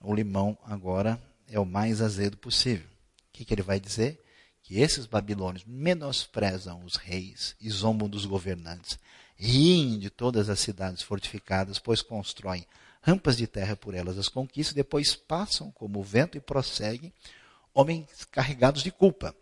o 0.00 0.14
limão 0.14 0.58
agora 0.64 1.20
é 1.46 1.58
o 1.58 1.64
mais 1.64 2.00
azedo 2.00 2.36
possível. 2.36 2.86
O 2.86 3.32
que, 3.32 3.44
que 3.44 3.54
ele 3.54 3.62
vai 3.62 3.80
dizer? 3.80 4.22
Que 4.68 4.80
esses 4.80 5.06
babilônios 5.06 5.64
menosprezam 5.64 6.84
os 6.84 6.96
reis 6.96 7.56
e 7.58 7.70
zombam 7.70 8.06
dos 8.06 8.26
governantes, 8.26 8.98
riem 9.34 9.98
de 9.98 10.10
todas 10.10 10.50
as 10.50 10.60
cidades 10.60 11.00
fortificadas, 11.00 11.78
pois 11.78 12.02
constroem 12.02 12.66
rampas 13.00 13.38
de 13.38 13.46
terra 13.46 13.74
por 13.74 13.94
elas 13.94 14.18
as 14.18 14.28
conquistas, 14.28 14.74
depois 14.74 15.16
passam 15.16 15.70
como 15.70 16.00
o 16.00 16.04
vento 16.04 16.36
e 16.36 16.40
prosseguem, 16.42 17.10
homens 17.72 18.26
carregados 18.30 18.82
de 18.82 18.90
culpa. 18.90 19.34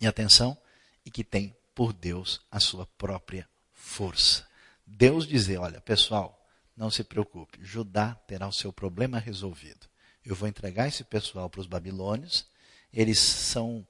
E 0.00 0.06
atenção, 0.06 0.56
e 1.04 1.10
que 1.10 1.24
têm 1.24 1.52
por 1.74 1.92
Deus 1.92 2.40
a 2.48 2.60
sua 2.60 2.86
própria 2.96 3.44
força. 3.72 4.46
Deus 4.86 5.26
dizer, 5.26 5.58
olha, 5.58 5.80
pessoal, 5.80 6.48
não 6.76 6.92
se 6.92 7.02
preocupe, 7.02 7.58
Judá 7.60 8.14
terá 8.28 8.46
o 8.46 8.52
seu 8.52 8.72
problema 8.72 9.18
resolvido. 9.18 9.88
Eu 10.24 10.36
vou 10.36 10.48
entregar 10.48 10.86
esse 10.86 11.02
pessoal 11.02 11.50
para 11.50 11.60
os 11.60 11.66
babilônios, 11.66 12.46
eles 12.92 13.18
são 13.18 13.84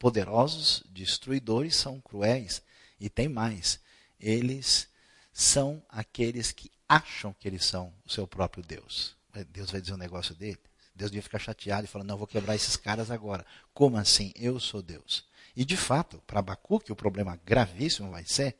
poderosos, 0.00 0.82
destruidores, 0.88 1.76
são 1.76 2.00
cruéis, 2.00 2.62
e 2.98 3.10
tem 3.10 3.28
mais, 3.28 3.78
eles 4.18 4.88
são 5.32 5.82
aqueles 5.88 6.50
que 6.50 6.70
acham 6.88 7.34
que 7.38 7.46
eles 7.46 7.64
são 7.64 7.92
o 8.04 8.10
seu 8.10 8.26
próprio 8.26 8.64
Deus. 8.64 9.14
Deus 9.50 9.70
vai 9.70 9.80
dizer 9.80 9.92
um 9.92 9.98
negócio 9.98 10.34
dele? 10.34 10.58
Deus 10.94 11.10
devia 11.10 11.22
ficar 11.22 11.38
chateado 11.38 11.84
e 11.84 11.86
falar: 11.86 12.04
Não, 12.04 12.16
vou 12.16 12.26
quebrar 12.26 12.56
esses 12.56 12.76
caras 12.76 13.10
agora. 13.10 13.46
Como 13.72 13.96
assim? 13.96 14.32
Eu 14.34 14.58
sou 14.58 14.82
Deus. 14.82 15.24
E 15.54 15.64
de 15.64 15.76
fato, 15.76 16.20
para 16.26 16.40
Abacuque, 16.40 16.90
o 16.90 16.96
problema 16.96 17.38
gravíssimo 17.44 18.10
vai 18.10 18.24
ser 18.24 18.56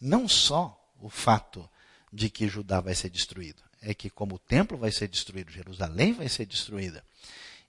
não 0.00 0.28
só 0.28 0.78
o 1.00 1.08
fato 1.08 1.68
de 2.12 2.30
que 2.30 2.48
Judá 2.48 2.80
vai 2.80 2.94
ser 2.94 3.10
destruído, 3.10 3.62
é 3.80 3.94
que, 3.94 4.08
como 4.08 4.36
o 4.36 4.38
templo 4.38 4.76
vai 4.76 4.92
ser 4.92 5.08
destruído, 5.08 5.50
Jerusalém 5.50 6.12
vai 6.12 6.28
ser 6.28 6.46
destruída, 6.46 7.04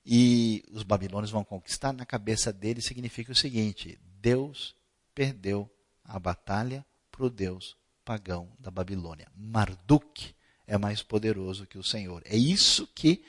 e 0.10 0.64
os 0.72 0.84
babilônios 0.84 1.32
vão 1.32 1.44
conquistar, 1.44 1.92
na 1.92 2.06
cabeça 2.06 2.54
dele 2.54 2.82
significa 2.82 3.34
o 3.34 3.36
seguinte: 3.36 4.00
Deus 4.22 4.74
perdeu 5.14 5.70
a 6.02 6.18
batalha 6.18 6.86
para 7.12 7.26
o 7.26 7.30
Deus 7.30 7.76
pagão 8.06 8.50
da 8.58 8.72
Babilônia. 8.72 9.28
Marduk 9.36 10.34
é 10.66 10.78
mais 10.78 11.04
poderoso 11.04 11.68
que 11.68 11.78
o 11.78 11.84
Senhor. 11.84 12.22
É 12.24 12.38
isso 12.38 12.88
que 12.96 13.22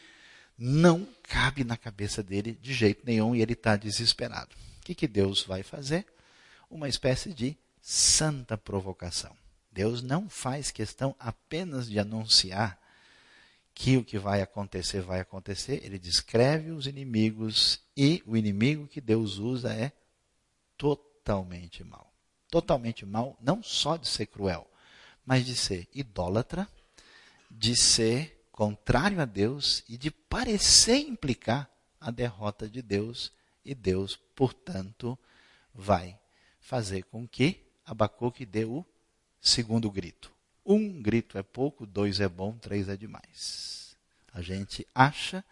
não 0.56 1.04
cabe 1.24 1.64
na 1.64 1.76
cabeça 1.76 2.22
dele 2.22 2.56
de 2.62 2.72
jeito 2.72 3.04
nenhum 3.04 3.34
e 3.34 3.42
ele 3.42 3.54
está 3.54 3.76
desesperado. 3.76 4.54
O 4.80 4.84
que, 4.84 4.94
que 4.94 5.08
Deus 5.08 5.42
vai 5.42 5.64
fazer? 5.64 6.06
Uma 6.70 6.88
espécie 6.88 7.34
de 7.34 7.58
santa 7.82 8.56
provocação. 8.56 9.36
Deus 9.72 10.00
não 10.00 10.28
faz 10.28 10.70
questão 10.70 11.12
apenas 11.18 11.88
de 11.88 11.98
anunciar 11.98 12.78
aqui 13.78 13.96
o 13.96 14.04
que 14.04 14.18
vai 14.18 14.42
acontecer, 14.42 15.00
vai 15.00 15.20
acontecer. 15.20 15.84
Ele 15.84 16.00
descreve 16.00 16.72
os 16.72 16.88
inimigos 16.88 17.80
e 17.96 18.20
o 18.26 18.36
inimigo 18.36 18.88
que 18.88 19.00
Deus 19.00 19.38
usa 19.38 19.72
é 19.72 19.92
totalmente 20.76 21.84
mal. 21.84 22.12
Totalmente 22.50 23.06
mal, 23.06 23.38
não 23.40 23.62
só 23.62 23.96
de 23.96 24.08
ser 24.08 24.26
cruel, 24.26 24.68
mas 25.24 25.46
de 25.46 25.54
ser 25.54 25.86
idólatra, 25.94 26.66
de 27.48 27.76
ser 27.76 28.48
contrário 28.50 29.20
a 29.20 29.24
Deus 29.24 29.84
e 29.88 29.96
de 29.96 30.10
parecer 30.10 30.98
implicar 30.98 31.70
a 32.00 32.10
derrota 32.10 32.68
de 32.68 32.82
Deus. 32.82 33.32
E 33.64 33.76
Deus, 33.76 34.16
portanto, 34.34 35.16
vai 35.72 36.18
fazer 36.58 37.04
com 37.04 37.28
que 37.28 37.64
Abacuque 37.84 38.44
dê 38.44 38.64
o 38.64 38.84
segundo 39.40 39.88
grito. 39.90 40.37
Um 40.70 41.00
grito 41.00 41.38
é 41.38 41.42
pouco, 41.42 41.86
dois 41.86 42.20
é 42.20 42.28
bom, 42.28 42.52
três 42.52 42.90
é 42.90 42.96
demais. 42.96 43.96
A 44.34 44.42
gente 44.42 44.86
acha 44.94 45.42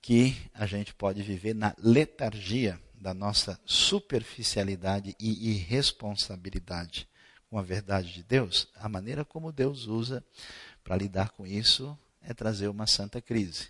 que 0.00 0.34
a 0.54 0.64
gente 0.64 0.94
pode 0.94 1.22
viver 1.22 1.54
na 1.54 1.74
letargia 1.76 2.80
da 2.94 3.12
nossa 3.12 3.60
superficialidade 3.66 5.14
e 5.20 5.50
irresponsabilidade 5.50 7.06
com 7.50 7.58
a 7.58 7.62
verdade 7.62 8.14
de 8.14 8.22
Deus. 8.22 8.66
A 8.76 8.88
maneira 8.88 9.26
como 9.26 9.52
Deus 9.52 9.86
usa 9.86 10.24
para 10.82 10.96
lidar 10.96 11.32
com 11.32 11.46
isso 11.46 11.94
é 12.22 12.32
trazer 12.32 12.68
uma 12.68 12.86
santa 12.86 13.20
crise. 13.20 13.68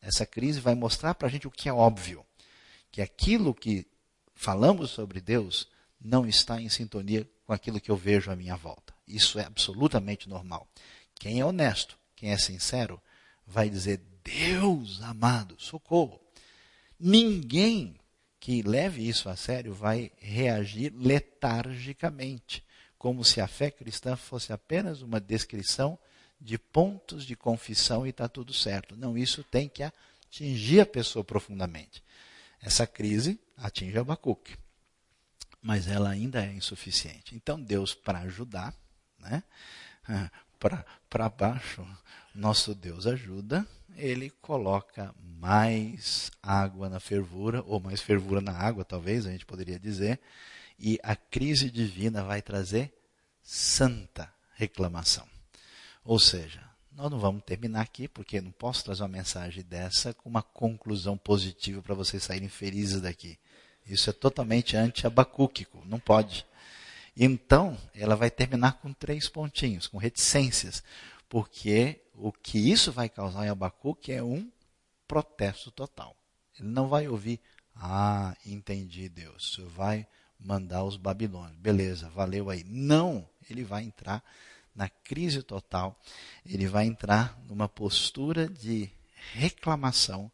Essa 0.00 0.24
crise 0.24 0.60
vai 0.60 0.76
mostrar 0.76 1.14
para 1.14 1.26
a 1.26 1.30
gente 1.32 1.48
o 1.48 1.50
que 1.50 1.68
é 1.68 1.72
óbvio: 1.72 2.24
que 2.92 3.02
aquilo 3.02 3.52
que 3.52 3.84
falamos 4.36 4.90
sobre 4.90 5.20
Deus 5.20 5.68
não 6.00 6.28
está 6.28 6.62
em 6.62 6.68
sintonia 6.68 7.28
com 7.44 7.52
aquilo 7.52 7.80
que 7.80 7.90
eu 7.90 7.96
vejo 7.96 8.30
à 8.30 8.36
minha 8.36 8.54
volta. 8.54 8.91
Isso 9.06 9.38
é 9.38 9.44
absolutamente 9.44 10.28
normal. 10.28 10.68
Quem 11.14 11.40
é 11.40 11.44
honesto, 11.44 11.98
quem 12.14 12.30
é 12.30 12.38
sincero, 12.38 13.00
vai 13.46 13.68
dizer: 13.68 14.00
Deus 14.24 15.00
amado, 15.02 15.56
socorro. 15.58 16.20
Ninguém 16.98 17.96
que 18.38 18.62
leve 18.62 19.06
isso 19.06 19.28
a 19.28 19.36
sério 19.36 19.72
vai 19.72 20.10
reagir 20.18 20.92
letargicamente, 20.96 22.64
como 22.98 23.24
se 23.24 23.40
a 23.40 23.46
fé 23.46 23.70
cristã 23.70 24.16
fosse 24.16 24.52
apenas 24.52 25.00
uma 25.00 25.20
descrição 25.20 25.98
de 26.40 26.58
pontos 26.58 27.24
de 27.24 27.36
confissão 27.36 28.04
e 28.04 28.10
está 28.10 28.28
tudo 28.28 28.52
certo. 28.52 28.96
Não, 28.96 29.16
isso 29.16 29.44
tem 29.44 29.68
que 29.68 29.82
atingir 29.82 30.80
a 30.80 30.86
pessoa 30.86 31.24
profundamente. 31.24 32.02
Essa 32.60 32.86
crise 32.86 33.40
atinge 33.56 33.98
Abacuque 33.98 34.56
mas 35.62 35.86
ela 35.86 36.10
ainda 36.10 36.44
é 36.44 36.52
insuficiente. 36.52 37.36
Então, 37.36 37.62
Deus, 37.62 37.94
para 37.94 38.18
ajudar, 38.20 38.74
né, 39.22 39.42
para 40.58 41.28
baixo, 41.28 41.86
nosso 42.34 42.74
Deus 42.74 43.06
ajuda, 43.06 43.66
ele 43.96 44.30
coloca 44.40 45.14
mais 45.38 46.30
água 46.42 46.88
na 46.88 47.00
fervura, 47.00 47.62
ou 47.66 47.80
mais 47.80 48.00
fervura 48.00 48.40
na 48.40 48.52
água, 48.52 48.84
talvez, 48.84 49.26
a 49.26 49.30
gente 49.32 49.46
poderia 49.46 49.78
dizer, 49.78 50.20
e 50.78 50.98
a 51.02 51.14
crise 51.14 51.70
divina 51.70 52.22
vai 52.22 52.40
trazer 52.40 52.92
santa 53.42 54.32
reclamação. 54.54 55.26
Ou 56.04 56.18
seja, 56.18 56.62
nós 56.92 57.10
não 57.10 57.18
vamos 57.18 57.42
terminar 57.42 57.80
aqui, 57.80 58.08
porque 58.08 58.40
não 58.40 58.52
posso 58.52 58.84
trazer 58.84 59.02
uma 59.02 59.08
mensagem 59.08 59.62
dessa 59.62 60.12
com 60.14 60.28
uma 60.28 60.42
conclusão 60.42 61.16
positiva 61.16 61.82
para 61.82 61.94
vocês 61.94 62.22
saírem 62.22 62.48
felizes 62.48 63.00
daqui. 63.00 63.38
Isso 63.86 64.10
é 64.10 64.12
totalmente 64.12 64.76
anti-abacúquico, 64.76 65.82
não 65.86 65.98
pode. 65.98 66.46
Então, 67.16 67.76
ela 67.94 68.16
vai 68.16 68.30
terminar 68.30 68.74
com 68.80 68.92
três 68.92 69.28
pontinhos, 69.28 69.86
com 69.86 69.98
reticências, 69.98 70.82
porque 71.28 72.00
o 72.14 72.32
que 72.32 72.58
isso 72.58 72.90
vai 72.90 73.08
causar 73.08 73.46
em 73.46 73.50
Abacuque 73.50 74.12
é 74.12 74.22
um 74.22 74.50
protesto 75.06 75.70
total. 75.70 76.16
Ele 76.58 76.68
não 76.68 76.88
vai 76.88 77.08
ouvir, 77.08 77.40
ah, 77.76 78.34
entendi 78.46 79.08
Deus, 79.08 79.60
vai 79.74 80.06
mandar 80.38 80.84
os 80.84 80.96
babilônios, 80.96 81.56
beleza, 81.56 82.08
valeu 82.10 82.50
aí. 82.50 82.64
Não, 82.64 83.28
ele 83.48 83.62
vai 83.62 83.84
entrar 83.84 84.24
na 84.74 84.88
crise 84.88 85.42
total, 85.42 85.98
ele 86.46 86.66
vai 86.66 86.86
entrar 86.86 87.38
numa 87.46 87.68
postura 87.68 88.48
de 88.48 88.90
reclamação 89.34 90.30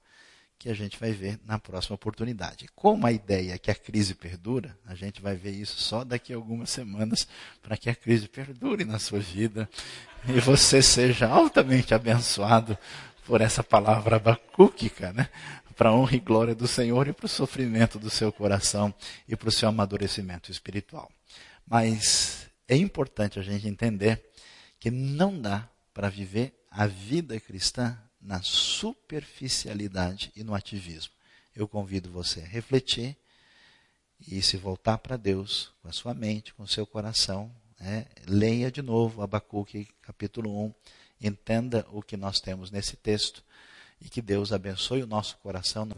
que 0.59 0.68
a 0.68 0.74
gente 0.74 0.98
vai 0.98 1.12
ver 1.12 1.38
na 1.46 1.59
próxima 1.59 1.94
oportunidade. 1.94 2.66
Como 2.74 3.06
a 3.06 3.12
ideia 3.12 3.54
é 3.54 3.59
que 3.59 3.70
a 3.70 3.74
crise 3.74 4.14
perdura, 4.14 4.76
a 4.84 4.94
gente 4.94 5.22
vai 5.22 5.36
ver 5.36 5.52
isso 5.52 5.80
só 5.80 6.02
daqui 6.02 6.32
a 6.32 6.36
algumas 6.36 6.70
semanas, 6.70 7.28
para 7.62 7.76
que 7.76 7.88
a 7.88 7.94
crise 7.94 8.26
perdure 8.26 8.84
na 8.84 8.98
sua 8.98 9.20
vida 9.20 9.68
e 10.28 10.40
você 10.40 10.82
seja 10.82 11.28
altamente 11.28 11.94
abençoado 11.94 12.76
por 13.24 13.40
essa 13.40 13.62
palavra 13.62 14.16
abacúquica, 14.16 15.12
né? 15.12 15.28
para 15.78 15.90
a 15.90 15.94
honra 15.94 16.16
e 16.16 16.18
glória 16.18 16.56
do 16.56 16.66
Senhor 16.66 17.06
e 17.06 17.12
para 17.12 17.26
o 17.26 17.28
sofrimento 17.28 18.00
do 18.00 18.11
seu 18.11 18.32
coração 18.32 18.92
e 19.28 19.36
para 19.36 19.48
o 19.48 19.52
seu 19.52 19.68
amadurecimento 19.68 20.50
espiritual. 20.50 21.09
Mas 21.64 22.48
é 22.66 22.76
importante 22.76 23.38
a 23.38 23.42
gente 23.42 23.68
entender 23.68 24.20
que 24.80 24.90
não 24.90 25.40
dá 25.40 25.68
para 25.94 26.09
viver 26.09 26.52
a 26.68 26.88
vida 26.88 27.38
cristã 27.38 27.96
na 28.21 28.43
superficialidade 28.43 30.33
e 30.35 30.43
no 30.43 30.55
ativismo. 30.55 31.12
Eu 31.55 31.66
convido 31.66 32.11
você 32.11 32.41
a 32.41 32.47
refletir 32.47 33.16
e 34.27 34.43
se 34.43 34.57
voltar 34.57 34.99
para 34.99 35.16
Deus 35.16 35.73
com 35.81 35.89
a 35.89 35.93
sua 35.93 36.14
mente, 36.14 36.53
com 36.55 36.62
o 36.62 36.69
seu 36.69 36.87
coração. 36.87 37.51
Né? 37.79 38.07
Leia 38.27 38.71
de 38.71 38.83
novo 38.83 39.23
Abacuque 39.23 39.89
capítulo 40.03 40.66
1, 40.66 40.75
entenda 41.21 41.87
o 41.91 42.03
que 42.03 42.16
nós 42.16 42.41
temos 42.41 42.71
nesse 42.71 42.97
texto 42.97 43.45
e 44.01 44.09
que 44.09 44.23
Deus 44.23 44.53
abençoe 44.53 45.03
o 45.03 45.07
nosso 45.07 45.37
coração. 45.39 45.89